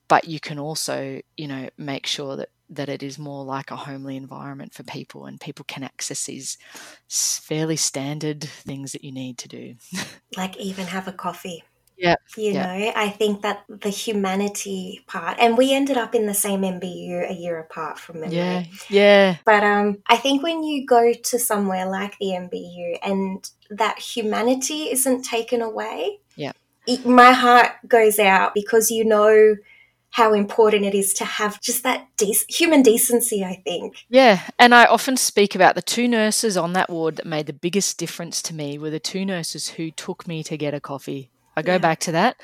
[0.07, 3.75] but you can also you know make sure that that it is more like a
[3.75, 6.57] homely environment for people and people can access these
[7.09, 9.75] fairly standard things that you need to do
[10.37, 11.63] like even have a coffee.
[11.97, 12.63] Yeah, You yeah.
[12.63, 17.25] know, I think that the humanity part, and we ended up in the same MBU
[17.29, 18.37] a year apart from memory.
[18.37, 23.49] yeah yeah But um, I think when you go to somewhere like the MBU and
[23.69, 26.53] that humanity isn't taken away, Yeah.
[26.87, 29.55] it- my heart goes out because you know
[30.11, 32.07] how important it is to have just that
[32.49, 33.43] human decency.
[33.43, 33.95] I think.
[34.09, 37.53] yeah and i often speak about the two nurses on that ward that made the
[37.53, 41.29] biggest difference to me were the two nurses who took me to get a coffee
[41.57, 41.77] i go Yeah.
[41.79, 42.35] back to that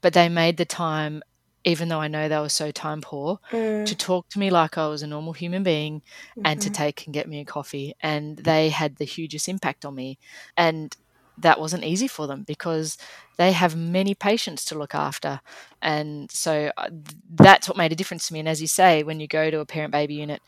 [0.00, 1.22] but they made the time
[1.64, 4.76] even though i know they were so time poor Mm, to talk to me like
[4.78, 6.02] I was a normal human being
[6.44, 6.74] and to mhm.
[6.74, 7.94] take and get me a coffee.
[8.02, 10.18] And they had the hugest impact on me.
[10.56, 10.96] And
[11.38, 12.96] that wasn't easy for them because
[13.36, 15.40] they have many patients to look after.
[15.82, 16.88] And so uh,
[17.30, 18.40] that's what made a difference to me.
[18.40, 20.40] And as you say, when you go to a parent baby unit,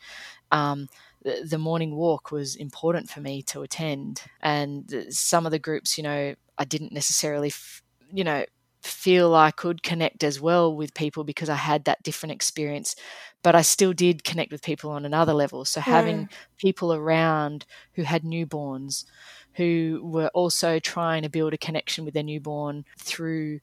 [0.51, 0.87] um,
[1.23, 4.23] the, the morning walk was important for me to attend.
[4.41, 8.45] And some of the groups, you know, I didn't necessarily, f- you know,
[8.81, 12.95] feel I could connect as well with people because I had that different experience,
[13.41, 15.65] but I still did connect with people on another level.
[15.65, 19.05] So having people around who had newborns,
[19.53, 23.59] who were also trying to build a connection with their newborn through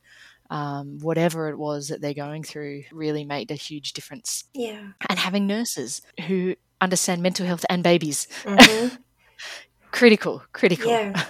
[0.51, 4.45] um, whatever it was that they're going through really made a huge difference.
[4.55, 4.93] Yeah.
[5.09, 8.99] And having nurses who understand mental health and babies, Mhm.
[9.91, 10.91] critical, critical.
[10.91, 11.25] Yeah.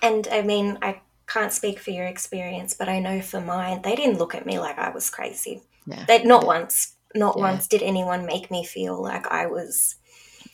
[0.00, 3.96] And I mean, I can't speak for your experience, but I know for mine, they
[3.96, 5.62] didn't look at me like I was crazy.
[5.86, 6.04] Yeah.
[6.06, 7.42] They not once, not Yeah.
[7.42, 9.96] once did anyone make me feel like I was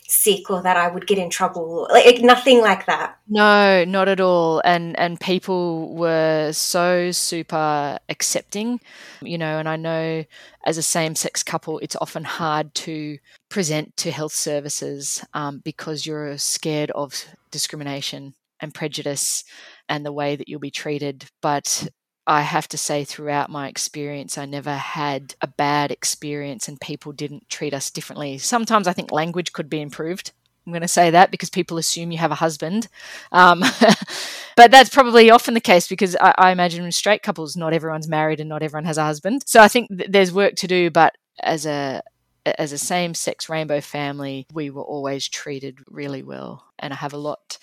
[0.07, 1.87] sick or that I would get in trouble.
[1.91, 3.17] Like nothing like that.
[3.27, 4.59] No, not at all.
[4.65, 8.79] And and people were so super accepting,
[9.21, 10.25] you know, and I know
[10.65, 13.17] as a same-sex couple it's often hard to
[13.49, 19.43] present to health services um, because you're scared of discrimination and prejudice
[19.87, 21.25] and the way that you'll be treated.
[21.41, 21.87] But
[22.29, 27.11] I have to say, throughout my experience, I never had a bad experience and people
[27.11, 28.37] didn't treat us differently.
[28.37, 30.31] Sometimes I think language could be improved.
[30.63, 32.87] I'm going to say that because people assume you have a husband.
[33.31, 33.63] Um,
[34.55, 38.07] but that's probably often the case because I, I imagine in straight couples, not everyone's
[38.07, 39.41] married and not everyone has a husband.
[39.47, 42.03] So I think th- there's work to do, but as a
[42.45, 46.65] as a same sex rainbow family, we were always treated really well.
[46.77, 47.57] And I have a lot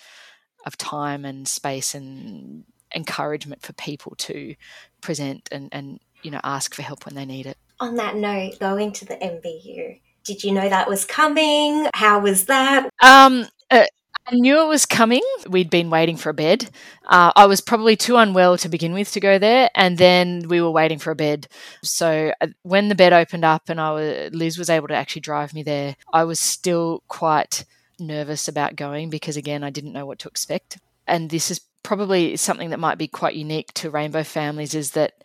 [0.65, 4.55] of time and space and encouragement for people to
[5.01, 7.57] present and, and you know ask for help when they need it.
[7.79, 11.87] On that note, going to the MBU, did you know that was coming?
[11.93, 12.89] How was that?
[13.01, 13.85] Um, uh,
[14.29, 15.21] I knew it was coming.
[15.47, 16.69] We'd been waiting for a bed.
[17.05, 20.59] Uh, I was probably too unwell to begin with to go there, and then we
[20.59, 21.47] were waiting for a bed.
[21.81, 25.21] So uh, when the bed opened up and I was, Liz was able to actually
[25.21, 27.63] drive me there, I was still quite
[27.99, 30.77] nervous about going because again I didn't know what to expect.
[31.07, 35.23] And this is probably something that might be quite unique to rainbow families is that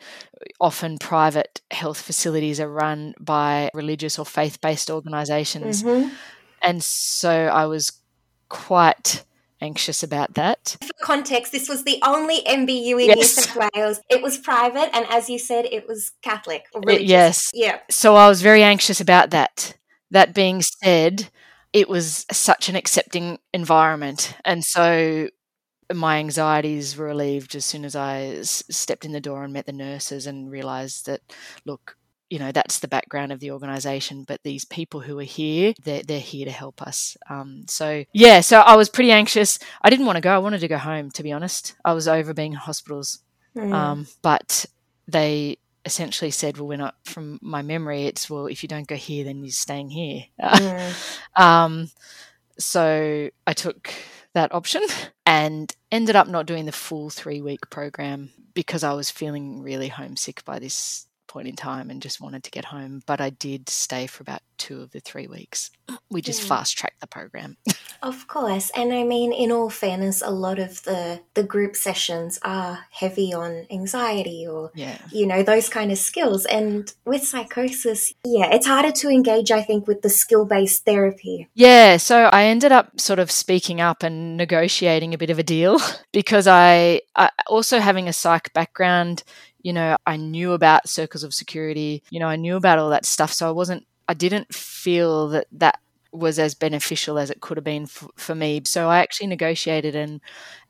[0.60, 5.82] often private health facilities are run by religious or faith-based organizations.
[5.82, 6.14] Mm-hmm.
[6.62, 7.90] And so I was
[8.48, 9.24] quite
[9.60, 10.76] anxious about that.
[10.80, 13.16] For context, this was the only MBU in yes.
[13.16, 14.00] New South Wales.
[14.08, 16.66] It was private, and as you said, it was Catholic.
[16.86, 17.50] It, yes.
[17.52, 17.80] Yeah.
[17.90, 19.76] So I was very anxious about that.
[20.12, 21.28] That being said,
[21.72, 24.36] it was such an accepting environment.
[24.44, 25.28] And so
[25.96, 29.66] my anxieties were relieved as soon as I s- stepped in the door and met
[29.66, 31.20] the nurses and realized that,
[31.64, 31.96] look,
[32.30, 36.02] you know that's the background of the organization but these people who are here they're,
[36.02, 37.14] they're here to help us.
[37.28, 39.58] Um, so yeah so i was pretty anxious.
[39.82, 40.34] I didn't want to go.
[40.34, 41.74] I wanted to go home to be honest.
[41.84, 43.18] I was over being in hospitals.
[43.54, 43.74] Mm.
[43.74, 44.64] um, but
[45.06, 48.96] they essentially said well we're not from my memory it's well if you don't go
[48.96, 50.24] here then you're staying here.
[50.40, 50.94] Mm.
[51.38, 51.90] um,
[52.58, 53.92] so i took
[54.34, 54.82] that option
[55.26, 59.88] and ended up not doing the full three week program because I was feeling really
[59.88, 63.02] homesick by this point in time and just wanted to get home.
[63.06, 65.70] But I did stay for about two of the three weeks.
[66.10, 66.48] We just yeah.
[66.48, 67.56] fast tracked the program.
[68.02, 68.70] of course.
[68.76, 73.32] And I mean, in all fairness, a lot of the, the group sessions are heavy
[73.32, 74.98] on anxiety or, yeah.
[75.10, 76.44] you know, those kind of skills.
[76.44, 81.48] And with psychosis, yeah, it's harder to engage, I think, with the skill based therapy.
[81.54, 81.96] Yeah.
[81.96, 85.80] So I ended up sort of speaking up and negotiating a bit of a deal
[86.12, 89.24] because I, I also having a psych background,
[89.62, 93.06] you know, I knew about circles of security, you know, I knew about all that
[93.06, 93.32] stuff.
[93.32, 95.78] So I wasn't, I didn't feel that that
[96.12, 98.60] was as beneficial as it could have been for me.
[98.66, 100.20] So I actually negotiated and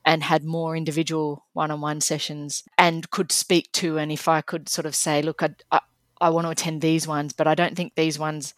[0.05, 4.85] and had more individual one-on-one sessions and could speak to and if I could sort
[4.85, 5.79] of say, look, I, I,
[6.21, 8.53] I want to attend these ones, but I don't think these ones,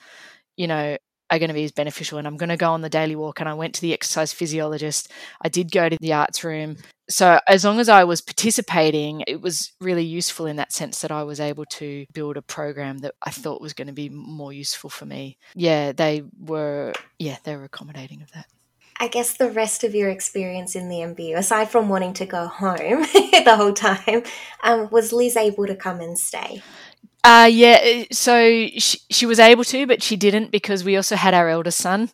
[0.58, 0.98] you know,
[1.30, 2.18] are going to be as beneficial.
[2.18, 3.40] And I'm going to go on the daily walk.
[3.40, 5.12] And I went to the exercise physiologist.
[5.42, 6.78] I did go to the arts room.
[7.10, 11.12] So as long as I was participating, it was really useful in that sense that
[11.12, 14.52] I was able to build a program that I thought was going to be more
[14.52, 15.38] useful for me.
[15.54, 16.94] Yeah, they were.
[17.20, 18.48] Yeah, they were accommodating of that.
[18.98, 22.48] I guess the rest of your experience in the MBU, aside from wanting to go
[22.48, 24.24] home the whole time,
[24.64, 26.64] um, was Lizz able to come and stay?
[27.26, 31.16] Uh, yeah, uh, so she, she was able to, but she didn't because we also
[31.16, 32.12] had our eldest son.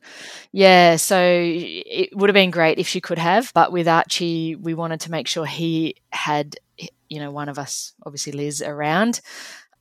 [0.54, 4.74] Yeah, so it would have been great if she could have, but with Archie, we
[4.74, 6.56] wanted to make sure he had,
[7.10, 9.20] you know, one of us, obviously Lizz, around.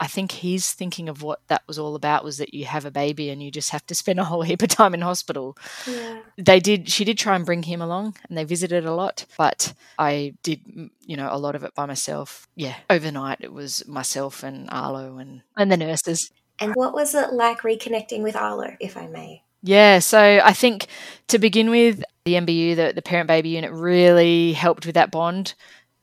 [0.01, 2.91] I think he's thinking of what that was all about was that you have a
[2.91, 5.57] baby and you just have to spend a whole heap of time in hospital.
[5.87, 6.21] Yeah.
[6.39, 9.75] They did she did try and bring him along and they visited a lot, but
[9.99, 10.63] I did
[11.05, 12.49] you know a lot of it by myself.
[12.57, 16.33] Yeah, overnight it was myself and Arlo and and the nurses.
[16.59, 19.43] And what was it like reconnecting with Arlo, if I may?
[19.63, 20.87] Yeah, so I think
[21.29, 25.55] to begin with, the MBU, the, the parent baby unit, really helped with that bond,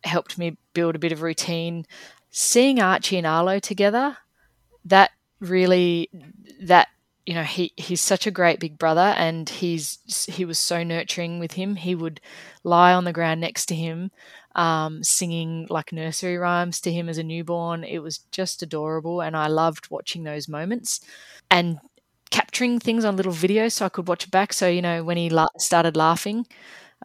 [0.04, 1.86] helped me build a bit of routine
[2.38, 4.18] seeing Archie and Arlo together,
[4.86, 6.10] that really
[6.62, 6.88] that
[7.26, 11.40] you know he he's such a great big brother and he's he was so nurturing
[11.40, 11.76] with him.
[11.76, 12.22] He would
[12.64, 14.12] lie on the ground next to him
[14.56, 17.84] um, singing like nursery rhymes to him as a newborn.
[17.84, 21.02] It was just adorable and i loved watching those moments
[21.52, 21.80] and
[22.32, 24.54] capturing things on little videos so i could watch it back.
[24.54, 26.46] So you know when he la- started laughing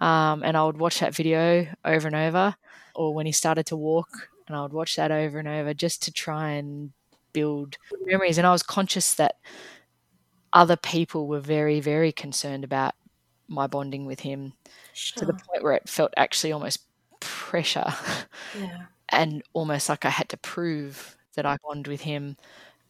[0.00, 2.54] um, and i would watch that video over and over
[2.94, 6.02] or when he started to walk and I would watch that over and over just
[6.02, 6.92] to try and
[7.32, 8.36] build memories.
[8.36, 9.36] And I was conscious that
[10.52, 12.94] other people were very, very concerned about
[13.48, 14.52] my bonding with him
[14.92, 15.20] sure.
[15.20, 16.80] to the point where it felt actually almost
[17.20, 17.94] pressure
[18.58, 18.82] yeah.
[19.08, 22.36] and almost like I had to prove that I bond with him.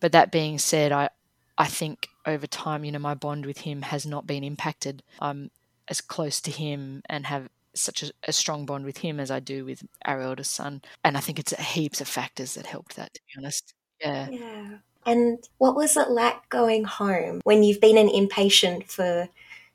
[0.01, 1.11] But that being said, I
[1.57, 5.05] I think over time, you know, my bond with him has not been impacted.
[5.21, 5.53] I'm
[5.87, 9.41] as close to him and have such a, a, strong bond with him as I
[9.41, 10.83] do with our eldest son.
[11.05, 13.75] And I think it's heaps of factors that helped that, to be honest.
[14.01, 14.29] Yeah.
[14.31, 14.69] Yeah.
[15.07, 19.29] And what was it like going home when you've been an inpatient for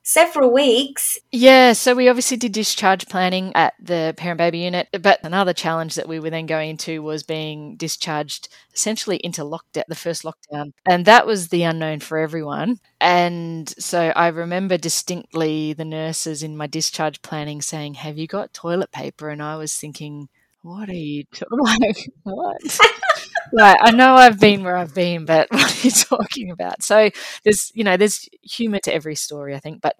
[0.08, 1.20] several weeks.
[1.34, 5.96] Yeah, so we obviously did discharge planning at the parent baby unit, but another challenge
[5.96, 10.72] that we were then going into was being discharged essentially into lockdown, the first lockdown.
[10.86, 12.80] And that was the unknown for everyone.
[13.02, 18.54] And so I remember distinctly the nurses in my discharge planning saying, Have you got
[18.54, 19.28] toilet paper?
[19.28, 20.30] And I was thinking,
[20.62, 22.58] what are you talking like what
[23.54, 26.84] like I know I've been where I've been, but what are you talking about?
[26.84, 27.10] So
[27.44, 29.82] there's you know there's humor to every story, I think.
[29.82, 29.98] But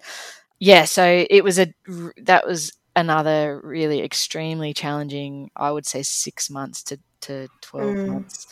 [0.58, 1.72] yeah, so it was a
[2.22, 8.08] that was another really extremely challenging, I would say, six months to to twelve mm.
[8.08, 8.46] months.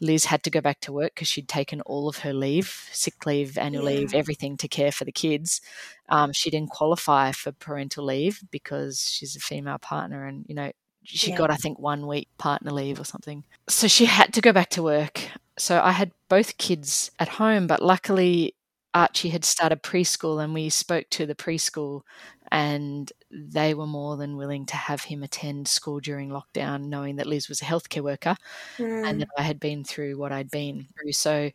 [0.00, 3.24] Lizz had to go back to work because she'd taken all of her leave, sick
[3.24, 4.00] leave, annual yeah.
[4.00, 5.62] leave, everything to care for the kids.
[6.10, 10.70] Um, she didn't qualify for parental leave because she's a female partner, and you know
[11.06, 11.36] she yeah.
[11.36, 13.44] got I think one week partner leave or something.
[13.68, 15.20] So she had to go back to work.
[15.58, 18.54] So I had both kids at home, but luckily
[18.96, 22.02] Archie had started preschool and we spoke to the preschool
[22.50, 27.26] and they were more than willing to have him attend school during lockdown, knowing that
[27.26, 28.36] Lizz was a healthcare worker
[28.78, 29.06] mm.
[29.06, 31.12] and that I had been through what I'd been through.
[31.12, 31.50] So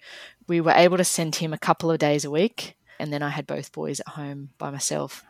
[0.48, 3.30] we were able to send him a couple of days a week and then I
[3.30, 5.24] had both boys at home by myself.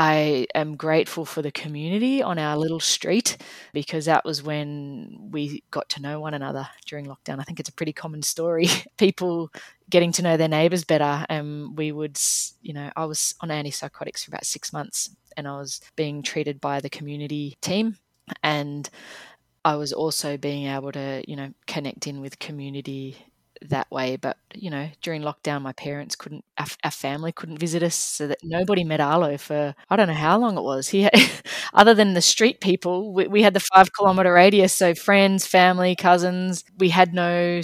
[0.00, 3.36] I am grateful for the community on our little street
[3.72, 7.40] because that was when we got to know one another during lockdown.
[7.40, 8.68] I think it's a pretty common story.
[8.96, 9.50] People
[9.90, 11.26] getting to know their neighbors better.
[11.28, 12.16] And we would,
[12.62, 16.60] you know, I was on antipsychotics for about six months and I was being treated
[16.60, 17.96] by the community team.
[18.44, 18.88] And
[19.64, 23.16] I was also being able to, you know, connect in with community
[23.62, 24.16] that way.
[24.16, 28.26] But you know, during lockdown, my parents couldn't, our, our, family couldn't visit us, so
[28.26, 30.88] that nobody met Arlo for I don't know how long it was.
[30.88, 31.12] He, had,
[31.74, 34.72] other than the street people, we, we, had the five kilometer radius.
[34.72, 36.64] So friends, family, cousins.
[36.78, 37.60] We had no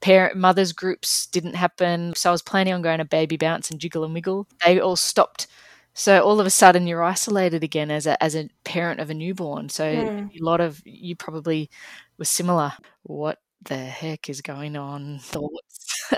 [0.00, 2.12] parent mothers groups didn't happen.
[2.14, 4.46] So I was planning on going to Baby Bounce and Jiggle and Wiggle.
[4.64, 5.46] They all stopped.
[5.94, 9.14] So all of a sudden you're isolated again as a as a parent of a
[9.14, 9.70] newborn.
[9.70, 10.40] So mm.
[10.40, 11.70] a lot of you probably
[12.18, 12.74] were similar.
[13.02, 16.08] What the heck is going on thoughts.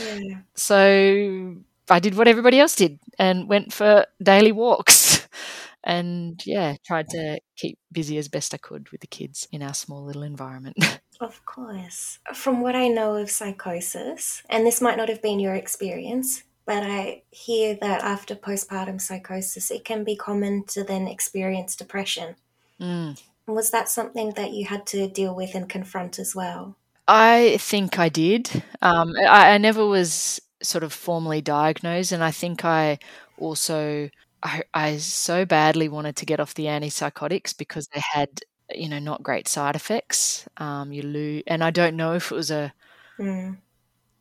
[0.00, 0.40] yeah.
[0.54, 1.56] So
[1.88, 5.26] I did what everybody else did and went for daily walks.
[5.84, 9.74] and yeah, tried to keep busy as best I could with the kids in our
[9.74, 10.76] small little environment.
[11.20, 12.18] Of course.
[12.34, 16.82] From what I know of psychosis, and this might not have been your experience, but
[16.82, 22.34] I hear that after postpartum psychosis, it can be common to then experience depression.
[22.80, 23.22] Mm.
[23.46, 26.76] Was that something that you had to deal with and confront as well?
[27.06, 28.50] I think I did.
[28.80, 32.98] Um, I, I never was sort of formally diagnosed, and I think I
[33.38, 34.08] also
[34.42, 38.40] I, I so badly wanted to get off the antipsychotics because they had
[38.74, 40.48] you know not great side effects.
[40.56, 42.72] Um, you lose, and I don't know if it was a
[43.18, 43.56] mm.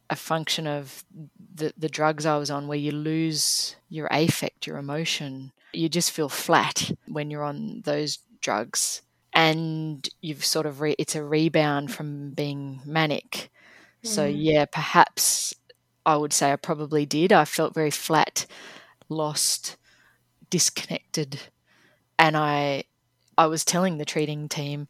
[0.10, 1.06] a function of
[1.56, 5.52] the the drugs I was on, where you lose your affect, your emotion.
[5.72, 9.02] You just feel flat when you're on those drugs
[9.34, 13.52] and you've sort of re- it's a rebound from being manic.
[14.04, 14.08] Mm.
[14.08, 15.56] So yeah, perhaps
[16.06, 17.32] I would say I probably did.
[17.32, 18.46] I felt very flat,
[19.10, 19.78] lost,
[20.50, 21.40] disconnected,
[22.20, 22.84] and I
[23.38, 24.88] I was telling the treating team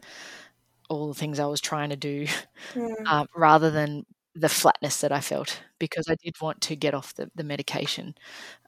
[0.89, 2.27] all the things I was trying to do,
[2.73, 2.93] mm.
[3.05, 7.13] uh, rather than the flatness that I felt because I did want to get off
[7.13, 8.15] the, the medication,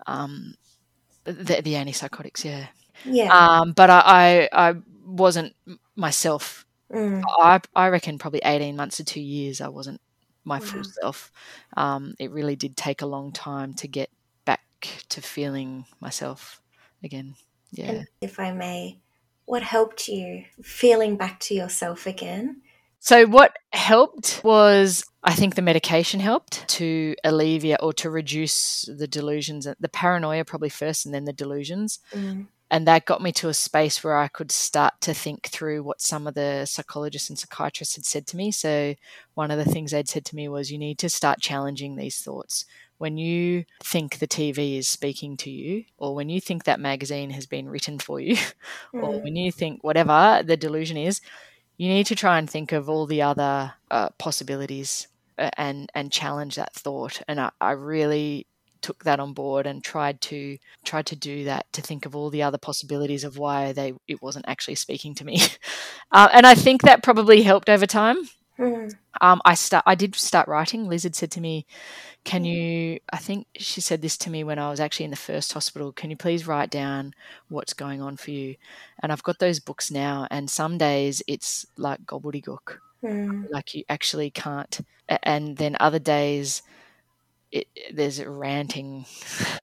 [0.07, 0.55] um,
[1.23, 2.43] the, the antipsychotics.
[2.43, 2.67] Yeah.
[3.03, 3.36] Yeah.
[3.36, 4.76] Um, but I, I, I
[5.16, 5.55] wasn't
[5.95, 6.66] myself.
[6.91, 7.24] Mm.
[7.39, 9.61] I I reckon probably eighteen months to two years.
[9.61, 10.01] I wasn't
[10.43, 10.66] my wow.
[10.66, 11.32] full self.
[11.76, 14.09] Um, it really did take a long time to get
[14.45, 14.63] back
[15.09, 16.61] to feeling myself
[17.03, 17.36] again.
[17.72, 17.91] Yeah.
[17.91, 18.99] And if I may,
[19.45, 22.61] what helped you feeling back to yourself again?
[22.99, 29.07] So, what helped was I think the medication helped to alleviate or to reduce the
[29.07, 31.99] delusions, the paranoia probably first and then the delusions.
[32.11, 35.84] Mm and that got me to a space where I could start to think through
[35.84, 38.51] what some of the psychologists and psychiatrists had said to me.
[38.51, 38.95] So,
[39.36, 42.20] one of the things they'd said to me was, You need to start challenging these
[42.20, 42.66] thoughts.
[42.97, 47.30] When you think the TV is speaking to you, or when you think that magazine
[47.32, 48.36] has been written for you,
[48.93, 49.03] mm.
[49.03, 51.22] or when you think whatever the delusion is,
[51.78, 55.07] you need to try and think of all the other uh, possibilities
[55.38, 57.22] uh, and and challenge that thought.
[57.28, 58.47] And I, I really
[58.86, 62.29] took that on board and tried to tried to do that to think of all
[62.29, 65.41] the other possibilities of why they it wasn't actually speaking to me
[66.11, 68.17] uh, and i think that probably helped over time
[68.59, 68.93] mm.
[69.21, 71.65] um, i start i did start writing lizz had said to me
[72.25, 72.53] can mm.
[72.53, 75.51] you i think she said this to me when i was actually in the first
[75.53, 77.11] hospital can you please write down
[77.49, 78.55] what's going on for you
[79.01, 83.49] and i've got those books now and some days it's like gobbledygook mm.
[83.49, 84.81] like you actually can't
[85.23, 86.61] and then other days
[87.51, 89.05] it, there's ranting,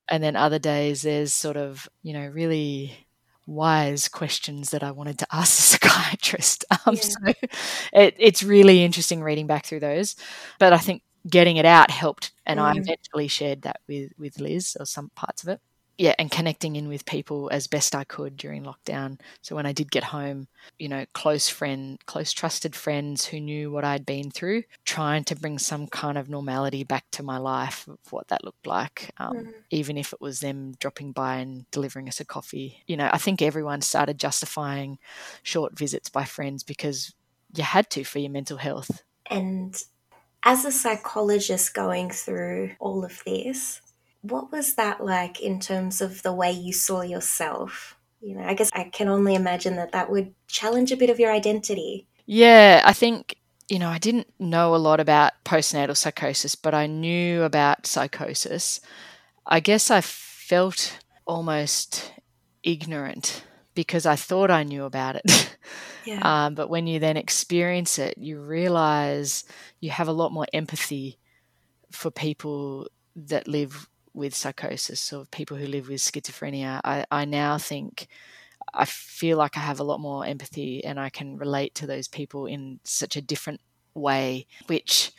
[0.08, 3.06] and then other days there's sort of you know really
[3.46, 6.64] wise questions that I wanted to ask the psychiatrist.
[6.86, 7.00] Um, yeah.
[7.00, 7.48] So
[7.92, 10.16] it, it's really interesting reading back through those,
[10.58, 12.62] but I think getting it out helped, and mm.
[12.62, 15.60] I eventually shared that with with Lizz or some parts of it.
[16.02, 19.20] Yeah, and connecting in with people as best I could during lockdown.
[19.40, 23.70] So when I did get home, you know, close friend, close trusted friends who knew
[23.70, 27.86] what I'd been through, trying to bring some kind of normality back to my life
[27.86, 29.52] of what that looked like, um, mm.
[29.70, 32.82] even if it was them dropping by and delivering us a coffee.
[32.88, 34.98] You know, I think everyone started justifying
[35.44, 37.14] short visits by friends because
[37.54, 39.04] you had to for your mental health.
[39.30, 39.80] And
[40.42, 43.80] as a psychologist going through all of this,
[44.22, 47.96] what was that like in terms of the way you saw yourself?
[48.20, 51.18] You know, I guess I can only imagine that that would challenge a bit of
[51.18, 52.06] your identity.
[52.24, 53.36] Yeah, I think,
[53.68, 58.80] you know, I didn't know a lot about postnatal psychosis, but I knew about psychosis.
[59.44, 62.12] I guess I felt almost
[62.62, 63.44] ignorant
[63.74, 65.56] because I thought I knew about it.
[66.04, 66.46] Yeah.
[66.46, 69.44] Um, but when you then experience it, you realize
[69.80, 71.18] you have a lot more empathy
[71.92, 76.80] for people that live with psychosis or people who live with schizophrenia.
[76.84, 78.08] I, I now think
[78.74, 82.08] I feel like I have a lot more empathy and I can relate to those
[82.08, 83.60] people in such a different
[83.94, 85.12] way, which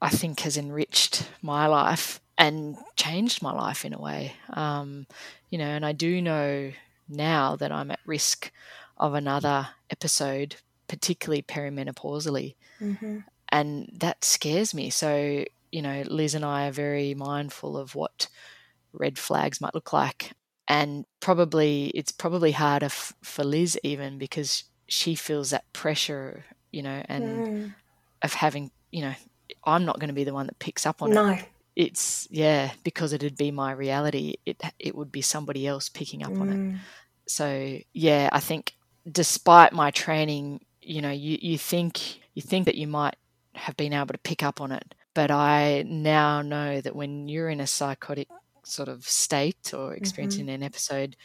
[0.00, 4.32] I think has enriched my life and changed my life in a way.
[4.50, 5.06] Um,
[5.50, 6.72] you know, and I do know
[7.08, 8.50] now that I'm at risk
[8.96, 12.54] of another episode, particularly perimenopausally.
[12.80, 13.18] Mm-hmm.
[13.50, 14.90] And that scares me.
[14.90, 18.28] So, you know, Lizz and I are very mindful of what
[18.92, 20.32] red flags might look like.
[20.66, 26.82] And probably it's probably harder f- for Lizz even because she feels that pressure, you
[26.82, 27.74] know, and mm.
[28.22, 29.14] of having, you know,
[29.64, 31.30] I'm not going to be the one that picks up on no.
[31.30, 31.44] it.
[31.74, 34.34] It's yeah, because it'd be my reality.
[34.44, 36.40] It it would be somebody else picking up mm.
[36.40, 36.56] on it.
[36.56, 36.78] Mm.
[37.26, 38.74] So yeah, I think
[39.10, 43.16] despite my training, you know, you, you think you think that you might
[43.54, 47.48] have been able to pick up on it, but I now know that when you're
[47.48, 48.28] in a psychotic
[48.62, 50.62] sort of state or experiencing mm-hmm.
[50.62, 51.16] an episode,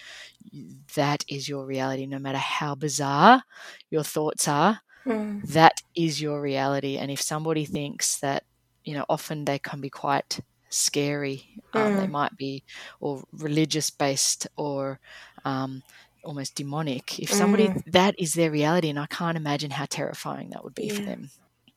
[0.96, 3.44] that is your reality, no matter how bizarre
[3.92, 4.82] your thoughts are.
[5.06, 5.44] Mm.
[5.44, 6.98] That is your reality.
[6.98, 8.46] And if somebody thinks that,
[8.84, 10.40] you know, often they can be quite
[10.70, 11.62] scary.
[11.76, 12.18] Um, They mm.
[12.20, 12.64] might be
[13.00, 15.00] or religious based or
[15.46, 15.84] um,
[16.24, 17.20] almost demonic.
[17.20, 17.92] If somebody mm.
[17.92, 20.96] that is their reality, and I can't imagine how terrifying that would be yeah.
[20.96, 21.30] for them.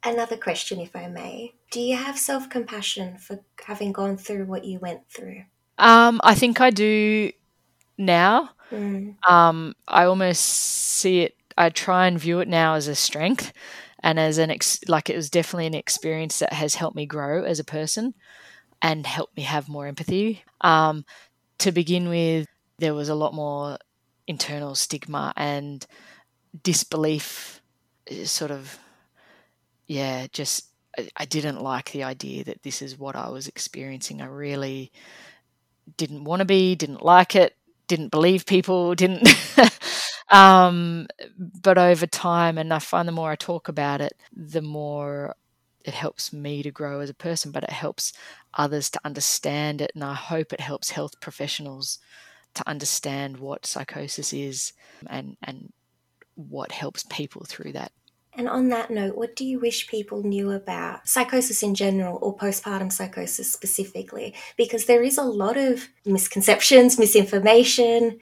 [0.07, 1.55] Another question, if I may.
[1.73, 5.43] Do you have self compassion for having gone through what you went through?
[5.79, 7.33] Um, I think I do
[7.99, 8.51] now.
[8.71, 9.17] Mm.
[9.29, 13.53] Um, I almost see it, I try and view it now as a strength
[14.01, 17.43] and as an, ex- like it was definitely an experience that has helped me grow
[17.43, 18.15] as a person
[18.81, 20.45] and helped me have more empathy.
[20.61, 21.05] Um,
[21.59, 22.47] to begin with,
[22.79, 23.77] there was a lot more
[24.29, 25.85] internal stigma and
[26.63, 27.61] disbelief
[28.09, 28.79] eh, sort of
[29.87, 30.71] yeah just
[31.17, 34.23] I didn't like the idea that this is what I was experiencing.
[34.23, 34.91] I really
[35.97, 37.55] didn't want to be, didn't like it,
[37.87, 39.29] didn't believe people, didn't.
[40.31, 41.07] um,
[41.39, 45.35] but over time, and I find the more I talk about it, the more
[45.85, 48.13] it helps me to grow as a person, but it helps
[48.55, 49.93] others to understand it.
[49.95, 51.99] And I hope it helps health professionals
[52.55, 54.73] to understand what psychosis is
[55.07, 55.73] and, and
[56.35, 57.93] what helps people through that.
[58.37, 62.37] And on that note, what do you wish people knew about psychosis in general or
[62.37, 64.35] postpartum psychosis specifically?
[64.57, 68.21] Because there is a lot of misconceptions, misinformation.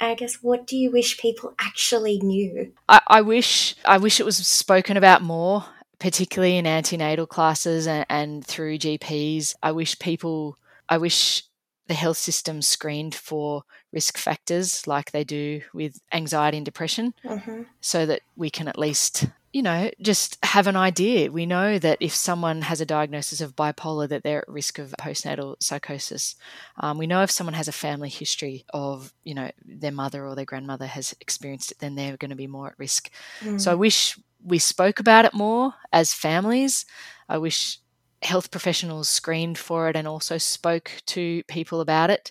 [0.00, 2.72] I guess what do you wish people actually knew?
[2.88, 5.64] I, I wish I wish it was spoken about more,
[5.98, 9.54] particularly in antenatal classes and, and through GPs.
[9.62, 11.44] I wish people I wish
[11.88, 17.62] the health system screened for risk factors like they do with anxiety and depression mm-hmm.
[17.80, 19.26] so that we can at least
[19.56, 21.32] you know just have an idea.
[21.32, 24.94] We know that if someone has a diagnosis of bipolar that they're at risk of
[25.00, 26.34] postnatal psychosis.
[26.76, 30.34] Um, we know if someone has a family history of you know their mother or
[30.34, 33.10] their grandmother has experienced it then they're going to be more at risk.
[33.40, 33.58] Mm.
[33.58, 36.84] so i wish we spoke about it more as families.
[37.26, 37.78] I wish
[38.22, 42.30] health professionals screened for it and also spoke to people about it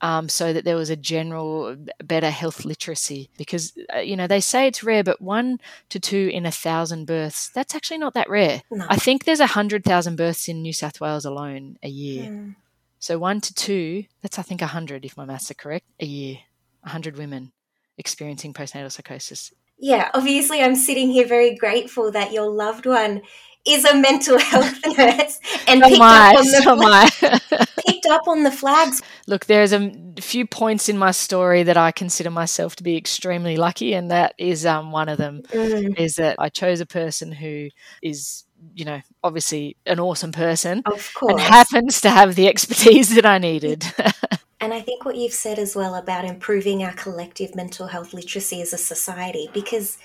[0.00, 4.40] um, so that there was a general better health literacy because uh, you know they
[4.40, 8.30] say it's rare but one to two in a thousand births that's actually not that
[8.30, 8.86] rare no.
[8.88, 12.54] i think there's a hundred thousand births in new south wales alone a year mm.
[12.98, 16.06] so one to two that's i think a hundred if my maths are correct a
[16.06, 16.38] year
[16.84, 17.52] a hundred women
[17.96, 23.20] experiencing postnatal psychosis yeah obviously i'm sitting here very grateful that your loved one
[23.66, 27.67] is a mental health nurse and picked up, on the picked
[28.08, 29.02] up on the flags.
[29.26, 33.56] Look, there's a few points in my story that I consider myself to be extremely
[33.56, 35.42] lucky, and that is um, one of them.
[35.52, 35.98] Mm.
[35.98, 37.68] Is that I chose a person who
[38.02, 38.44] is
[38.74, 41.32] you know, obviously an awesome person of course.
[41.34, 43.84] and happens to have the expertise that I needed.
[44.60, 48.60] And I think what you've said as well about improving our collective mental health literacy
[48.60, 49.98] as a society, because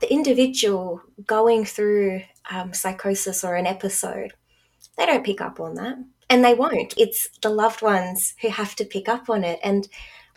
[0.00, 4.32] the individual going through um, psychosis or an episode,
[4.96, 5.96] they don't pick up on that.
[6.30, 6.94] And they won't.
[6.96, 9.58] It's the loved ones who have to pick up on it.
[9.62, 9.88] And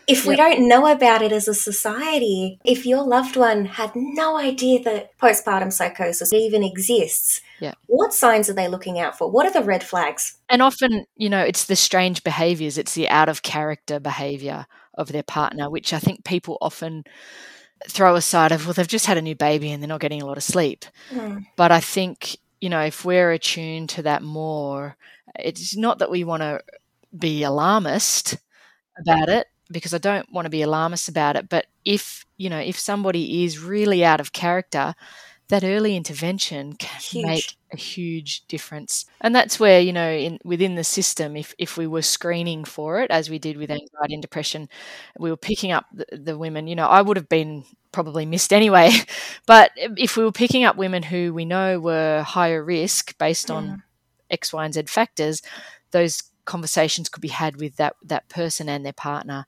[0.07, 0.57] if we yep.
[0.57, 5.17] don't know about it as a society, if your loved one had no idea that
[5.19, 7.73] postpartum psychosis even exists, yeah.
[7.85, 9.29] what signs are they looking out for?
[9.29, 10.37] What are the red flags?
[10.49, 14.65] And often, you know, it's the strange behaviors, it's the out of character behavior
[14.95, 17.03] of their partner, which I think people often
[17.87, 20.25] throw aside of, well, they've just had a new baby and they're not getting a
[20.25, 20.85] lot of sleep.
[21.11, 21.45] Mm.
[21.55, 24.95] But I think, you know, if we're attuned to that more,
[25.37, 26.61] it's not that we want to
[27.17, 28.37] be alarmist
[28.99, 31.49] about it because I don't want to be alarmist about it.
[31.49, 34.95] But if, you know, if somebody is really out of character,
[35.49, 37.25] that early intervention can huge.
[37.25, 39.05] make a huge difference.
[39.21, 43.01] And that's where, you know, in within the system, if, if we were screening for
[43.01, 44.69] it, as we did with anxiety and depression,
[45.19, 48.53] we were picking up the, the women, you know, I would have been probably missed
[48.53, 48.91] anyway.
[49.47, 53.67] But if we were picking up women who we know were higher risk based on
[53.67, 53.81] mm.
[54.29, 55.41] X, Y, and Z factors,
[55.91, 59.45] those conversations could be had with that that person and their partner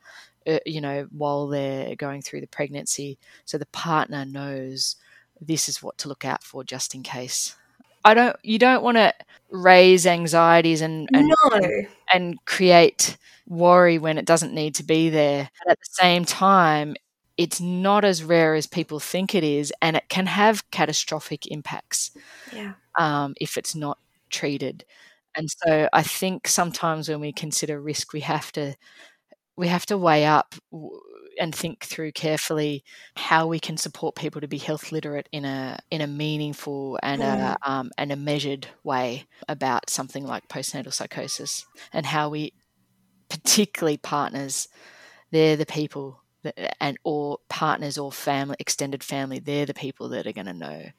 [0.47, 4.95] uh, you know while they're going through the pregnancy so the partner knows
[5.41, 7.55] this is what to look out for just in case
[8.05, 9.13] i don't you don't want to
[9.49, 11.35] raise anxieties and and, no.
[11.57, 13.17] and, and create
[13.47, 16.95] worry when it doesn't need to be there but at the same time
[17.37, 22.11] it's not as rare as people think it is and it can have catastrophic impacts
[22.53, 22.73] yeah.
[22.97, 23.97] um, if it's not
[24.29, 24.85] treated
[25.35, 28.75] and so I think sometimes when we consider risk, we have to
[29.55, 30.55] we have to weigh up
[31.39, 32.83] and think through carefully
[33.15, 37.21] how we can support people to be health literate in a in a meaningful and
[37.23, 42.53] a um, and a measured way about something like postnatal psychosis and how we
[43.29, 44.67] particularly partners
[45.31, 46.22] they're the people
[46.79, 50.91] and or partners or family extended family they're the people that are going to know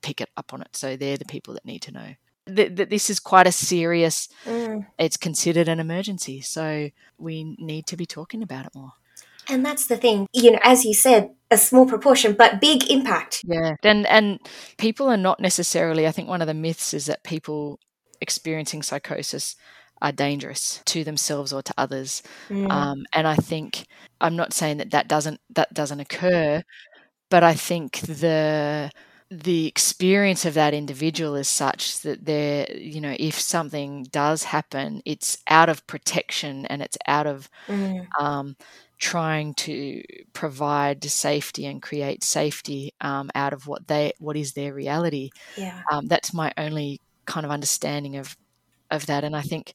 [0.00, 0.74] pick it up on it.
[0.76, 2.14] So they're the people that need to know.
[2.46, 4.84] That, this is quite a serious mm.
[4.98, 6.40] it's considered an emergency.
[6.40, 8.92] So we need to be talking about it more.
[9.48, 13.42] And that's the thing you know as you said a small proportion but big impact.
[13.44, 13.76] Yeah.
[13.82, 14.40] And and
[14.76, 17.78] people are not necessarily i think one of the myths is that people
[18.20, 19.56] experiencing psychosis
[20.02, 22.70] are dangerous to themselves or to others mm.
[22.70, 23.86] um, and i think
[24.20, 26.62] i'm not saying that that doesn't that doesn't occur
[27.30, 28.90] but i think the
[29.32, 35.00] the experience of that individual is such that they're, you know, if something does happen,
[35.06, 38.06] it's out of protection and it's out of mm.
[38.20, 38.54] um,
[38.98, 40.02] trying to
[40.34, 45.30] provide safety and create safety um, out of what they what is their reality.
[45.56, 48.36] Yeah, um, that's my only kind of understanding of
[48.92, 49.74] of that, and I think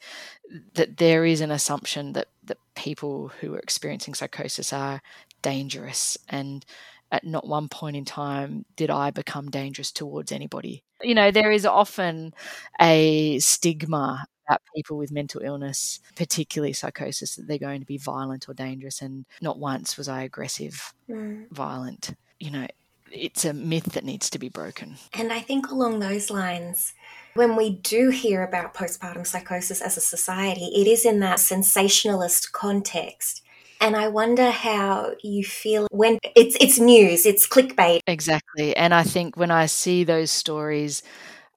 [0.76, 5.02] that there is an assumption that that people who are experiencing psychosis are
[5.42, 6.66] dangerous and
[7.12, 10.84] at not one point in time did I become dangerous towards anybody.
[11.02, 12.34] You know, there is often
[12.82, 18.48] a stigma about people with mental illness, particularly psychosis, that they're going to be violent
[18.48, 19.02] or dangerous.
[19.02, 21.50] And not once was I aggressive, mm.
[21.52, 22.16] violent.
[22.40, 22.68] You know,
[23.12, 24.96] it's a myth that needs to be broken.
[25.14, 26.94] And I think along those lines,
[27.38, 32.52] when we do hear about postpartum psychosis as a society, it is in that sensationalist
[32.52, 33.44] context
[33.80, 38.00] and I wonder how you feel when it's it's news, it's clickbait.
[38.08, 38.76] Exactly.
[38.76, 41.04] And I think when I see those stories,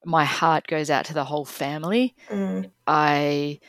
[0.05, 2.15] my heart goes out to the whole family.
[2.29, 2.71] Mm.
[2.87, 3.61] I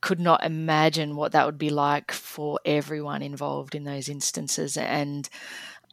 [0.00, 5.28] could not imagine what that would be like for everyone involved in those instances and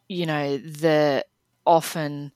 [0.07, 1.25] you know the
[1.65, 2.31] often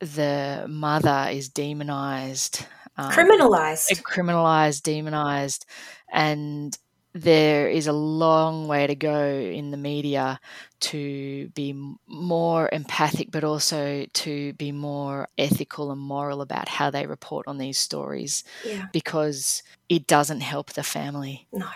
[0.00, 2.64] the mother is demonized
[2.96, 5.66] um, criminalized criminalized demonized
[6.12, 6.78] and
[7.14, 10.40] there is a long way to go in the media
[10.80, 11.74] to be
[12.06, 17.58] more empathic, but also to be more ethical and moral about how they report on
[17.58, 18.86] these stories yeah.
[18.92, 21.46] because it doesn't help the family.
[21.52, 21.66] No.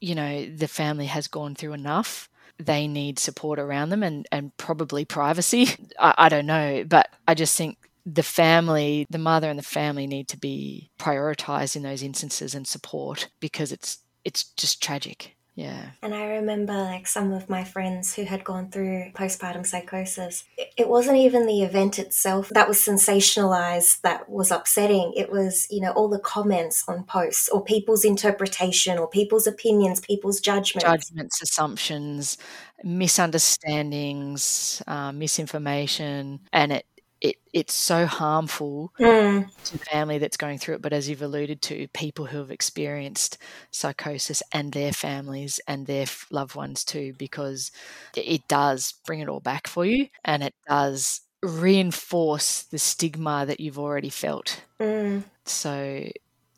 [0.00, 2.28] You know, the family has gone through enough.
[2.58, 5.68] They need support around them and, and probably privacy.
[5.98, 10.06] I, I don't know, but I just think the family, the mother and the family
[10.06, 15.36] need to be prioritized in those instances and support because it's it's just tragic.
[15.56, 15.90] Yeah.
[16.02, 20.44] And I remember like some of my friends who had gone through postpartum psychosis.
[20.76, 25.12] It wasn't even the event itself that was sensationalized that was upsetting.
[25.16, 30.00] It was, you know, all the comments on posts or people's interpretation or people's opinions,
[30.00, 30.84] people's judgments.
[30.84, 32.36] Judgments, assumptions,
[32.82, 36.40] misunderstandings, uh, misinformation.
[36.52, 36.86] And it,
[37.20, 39.48] it it's so harmful Mm.
[39.64, 40.82] to the family that's going through it.
[40.82, 43.38] But as you've alluded to, people who have experienced
[43.70, 47.70] psychosis and their families and their loved ones too, because
[48.16, 53.60] it- does bring it all back for you and it does reinforce the stigma that
[53.60, 54.62] you've already felt.
[54.80, 55.24] Mm.
[55.44, 56.08] So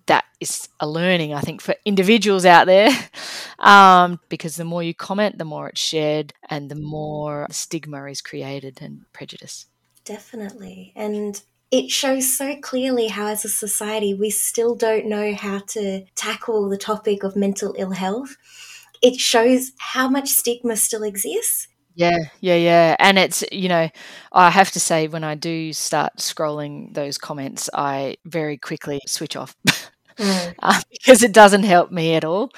[0.07, 2.91] that is a learning, I think, for individuals out there.
[3.59, 8.21] Um, because the more you comment, the more it's shared and the more stigma is
[8.21, 9.65] created and prejudice.
[10.07, 10.93] Definitely.
[10.97, 16.05] And it shows so clearly how, as a society, we still don't know how to
[16.15, 18.37] tackle the topic of mental ill health.
[19.03, 21.69] It shows how much stigma still exists.
[21.95, 22.97] Yeah, yeah, yeah.
[22.99, 23.89] And it's, you know,
[24.33, 29.35] I have to say, when I do start scrolling those comments, I very quickly switch
[29.35, 29.57] off
[30.19, 30.55] Mm.
[30.61, 32.51] uh, because it doesn't help me at all.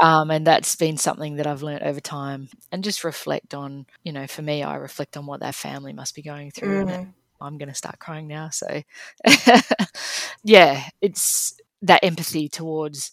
[0.00, 4.12] Um, and that's been something that I've learned over time and just reflect on, you
[4.12, 6.80] know, for me, I reflect on what that family must be going through.
[6.80, 7.14] And Mm.
[7.40, 8.50] I'm going to start crying now.
[8.50, 8.82] So,
[10.44, 13.12] yeah, it's that empathy towards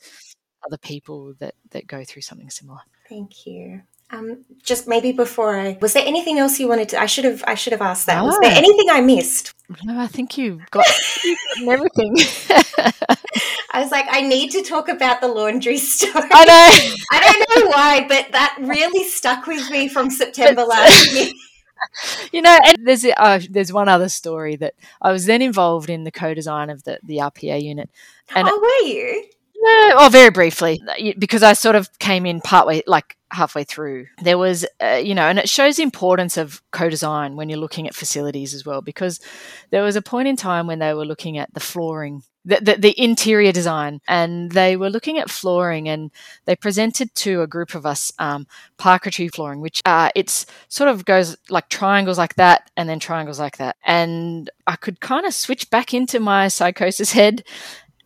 [0.66, 2.80] other people that, that go through something similar.
[3.10, 3.82] Thank you.
[4.10, 7.02] Um, just maybe before I was there anything else you wanted to?
[7.02, 8.24] I should have I should have asked that.
[8.24, 9.54] Was there anything I missed?
[9.84, 10.86] No, I think you've got,
[11.68, 12.16] everything.
[13.72, 16.30] I was like, I need to talk about the laundry story.
[16.32, 16.96] I know.
[17.12, 21.28] I don't know why, but that really stuck with me from September last year.
[22.32, 26.06] you know, and there's uh, there's one other story that I was then involved in
[26.06, 27.90] the co-design of the the RPA unit.
[28.34, 29.26] And- oh, were you?
[29.68, 30.82] No, oh, very briefly,
[31.20, 34.08] because I sort of came in partway, like halfway through.
[34.22, 37.86] There was, uh, you know, and it shows the importance of co-design when you're looking
[37.86, 39.20] at facilities as well, because
[39.70, 42.24] there was a point in time when they were looking at the flooring.
[42.46, 46.12] The, the, the interior design, and they were looking at flooring, and
[46.46, 48.48] they presented to a group of us um,
[48.78, 53.38] parquetry flooring, which uh, it's sort of goes like triangles like that, and then triangles
[53.38, 53.76] like that.
[53.84, 57.44] And I could kind of switch back into my psychosis head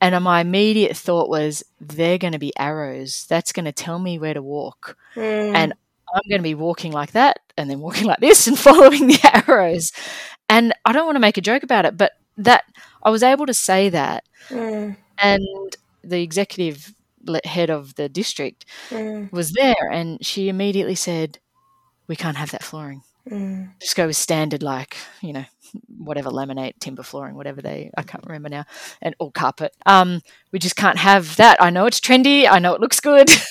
[0.02, 3.26] and my immediate thought was, they're going to be arrows.
[3.30, 4.98] That's going to tell me where to walk.
[5.16, 5.56] Mm.
[5.56, 5.74] And
[6.14, 9.44] I'm going to be walking like that and then walking like this and following the
[9.48, 9.92] arrows.
[10.50, 12.64] And I don't want to make a joke about it, but that
[13.04, 14.26] I was able to say that.
[14.50, 16.94] Mm, And the executive
[17.46, 21.38] head of the district mm, was there and she immediately said,
[22.08, 23.04] We can't have that flooring.
[23.30, 23.72] mm.
[23.80, 25.46] Just go with standard, like, you know,
[25.98, 28.66] whatever laminate, timber flooring, whatever they, I can't remember now,
[29.02, 29.76] and or carpet.
[29.86, 31.62] Um, we just can't have that.
[31.62, 32.48] I know it's trendy.
[32.50, 33.30] I know it looks good.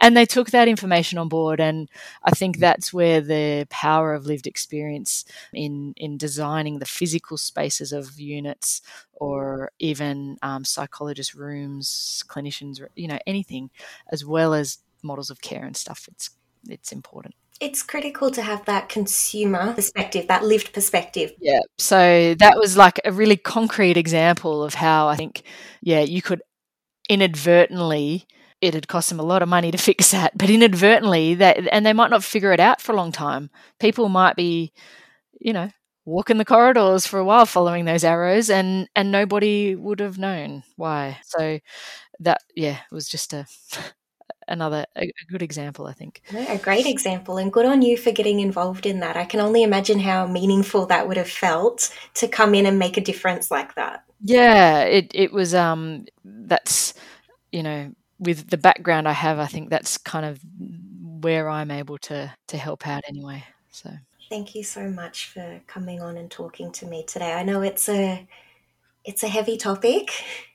[0.00, 1.60] And they took that information on board.
[1.60, 1.88] And
[2.24, 7.92] I think that's where the power of lived experience in, in designing the physical spaces
[7.92, 8.82] of units
[9.14, 13.70] or even um, psychologist rooms, clinicians, you know, anything,
[14.10, 16.08] as well as models of care and stuff.
[16.10, 16.30] It's,
[16.68, 17.34] it's important.
[17.62, 21.32] It's critical to have that consumer perspective, that lived perspective.
[21.40, 21.60] Yeah.
[21.78, 25.42] So that was like a really concrete example of how I think,
[25.80, 26.42] yeah, you could
[27.08, 28.26] inadvertently,
[28.60, 31.86] it had cost them a lot of money to fix that, but inadvertently, that, and
[31.86, 33.48] they might not figure it out for a long time.
[33.78, 34.72] People might be,
[35.40, 35.70] you know,
[36.04, 40.64] walking the corridors for a while following those arrows and and nobody would have known
[40.74, 41.60] why so
[42.18, 43.46] that yeah was just a
[44.48, 47.96] another a, a good example i think No, A great example, and good on you
[47.96, 49.16] for getting involved in that.
[49.16, 52.96] I can only imagine how meaningful that would have felt to come in and make
[52.96, 54.04] a difference like that.
[54.24, 56.94] Yeah, it it was um that's
[57.50, 60.40] you know with the background I have I think that's kind of
[61.22, 63.44] where I'm able to to help out anyway.
[63.70, 63.90] So
[64.28, 67.34] Thank you so much for coming on and talking to me today.
[67.34, 68.26] I know it's a
[69.04, 70.10] it's a heavy topic,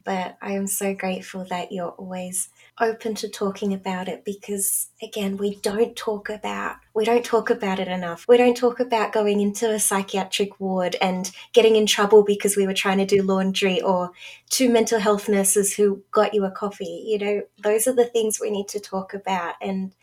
[0.05, 2.49] but I am so grateful that you're always
[2.80, 7.80] open to talking about it because again, we don't talk about we don't talk about
[7.80, 8.25] it enough.
[8.28, 12.67] We don't talk about going into a psychiatric ward and getting in trouble because we
[12.67, 14.11] were trying to do laundry or
[14.49, 17.03] two mental health nurses who got you a coffee.
[17.05, 19.93] You know, those are the things we need to talk about and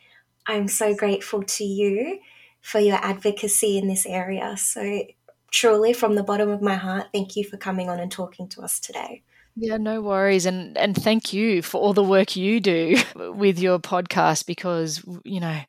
[0.46, 2.20] I'm so grateful to you
[2.60, 4.56] for your advocacy in this area.
[4.56, 5.04] So,
[5.50, 8.62] truly, from the bottom of my heart, thank you for coming on and talking to
[8.62, 9.22] us today.
[9.56, 13.78] Yeah, no worries and and thank you for all the work you do with your
[13.78, 15.60] podcast because you know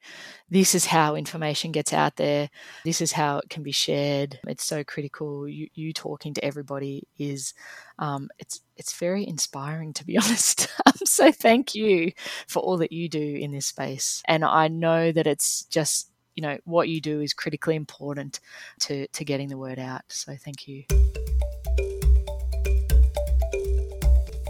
[0.50, 2.50] this is how information gets out there.
[2.84, 4.40] This is how it can be shared.
[4.48, 5.48] It's so critical.
[5.48, 7.54] You, you talking to everybody is,
[7.98, 10.68] um, it's it's very inspiring to be honest.
[10.86, 12.12] Um, so thank you
[12.48, 14.22] for all that you do in this space.
[14.28, 18.40] And I know that it's just you know what you do is critically important
[18.82, 20.02] to to getting the word out.
[20.10, 20.84] So thank you.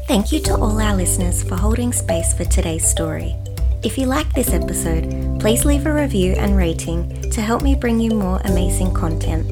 [0.07, 3.35] Thank you to all our listeners for holding space for today's story.
[3.81, 7.99] If you like this episode, please leave a review and rating to help me bring
[7.99, 9.47] you more amazing content.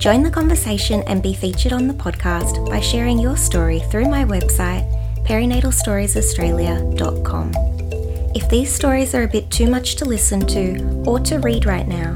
[0.00, 4.24] Join the conversation and be featured on the podcast by sharing your story through my
[4.24, 4.86] website,
[5.26, 7.52] perinatalstoriesaustralia.com.
[8.36, 11.88] If these stories are a bit too much to listen to or to read right
[11.88, 12.14] now,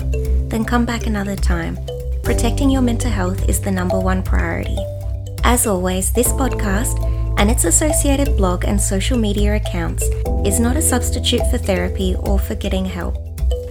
[0.51, 1.77] then come back another time.
[2.23, 4.79] Protecting your mental health is the number one priority.
[5.43, 10.05] As always, this podcast and its associated blog and social media accounts
[10.45, 13.17] is not a substitute for therapy or for getting help.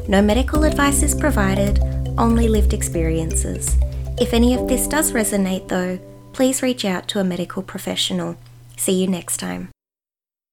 [0.07, 1.79] No medical advice is provided,
[2.17, 3.77] only lived experiences.
[4.19, 5.99] If any of this does resonate, though,
[6.33, 8.37] please reach out to a medical professional.
[8.77, 9.69] See you next time.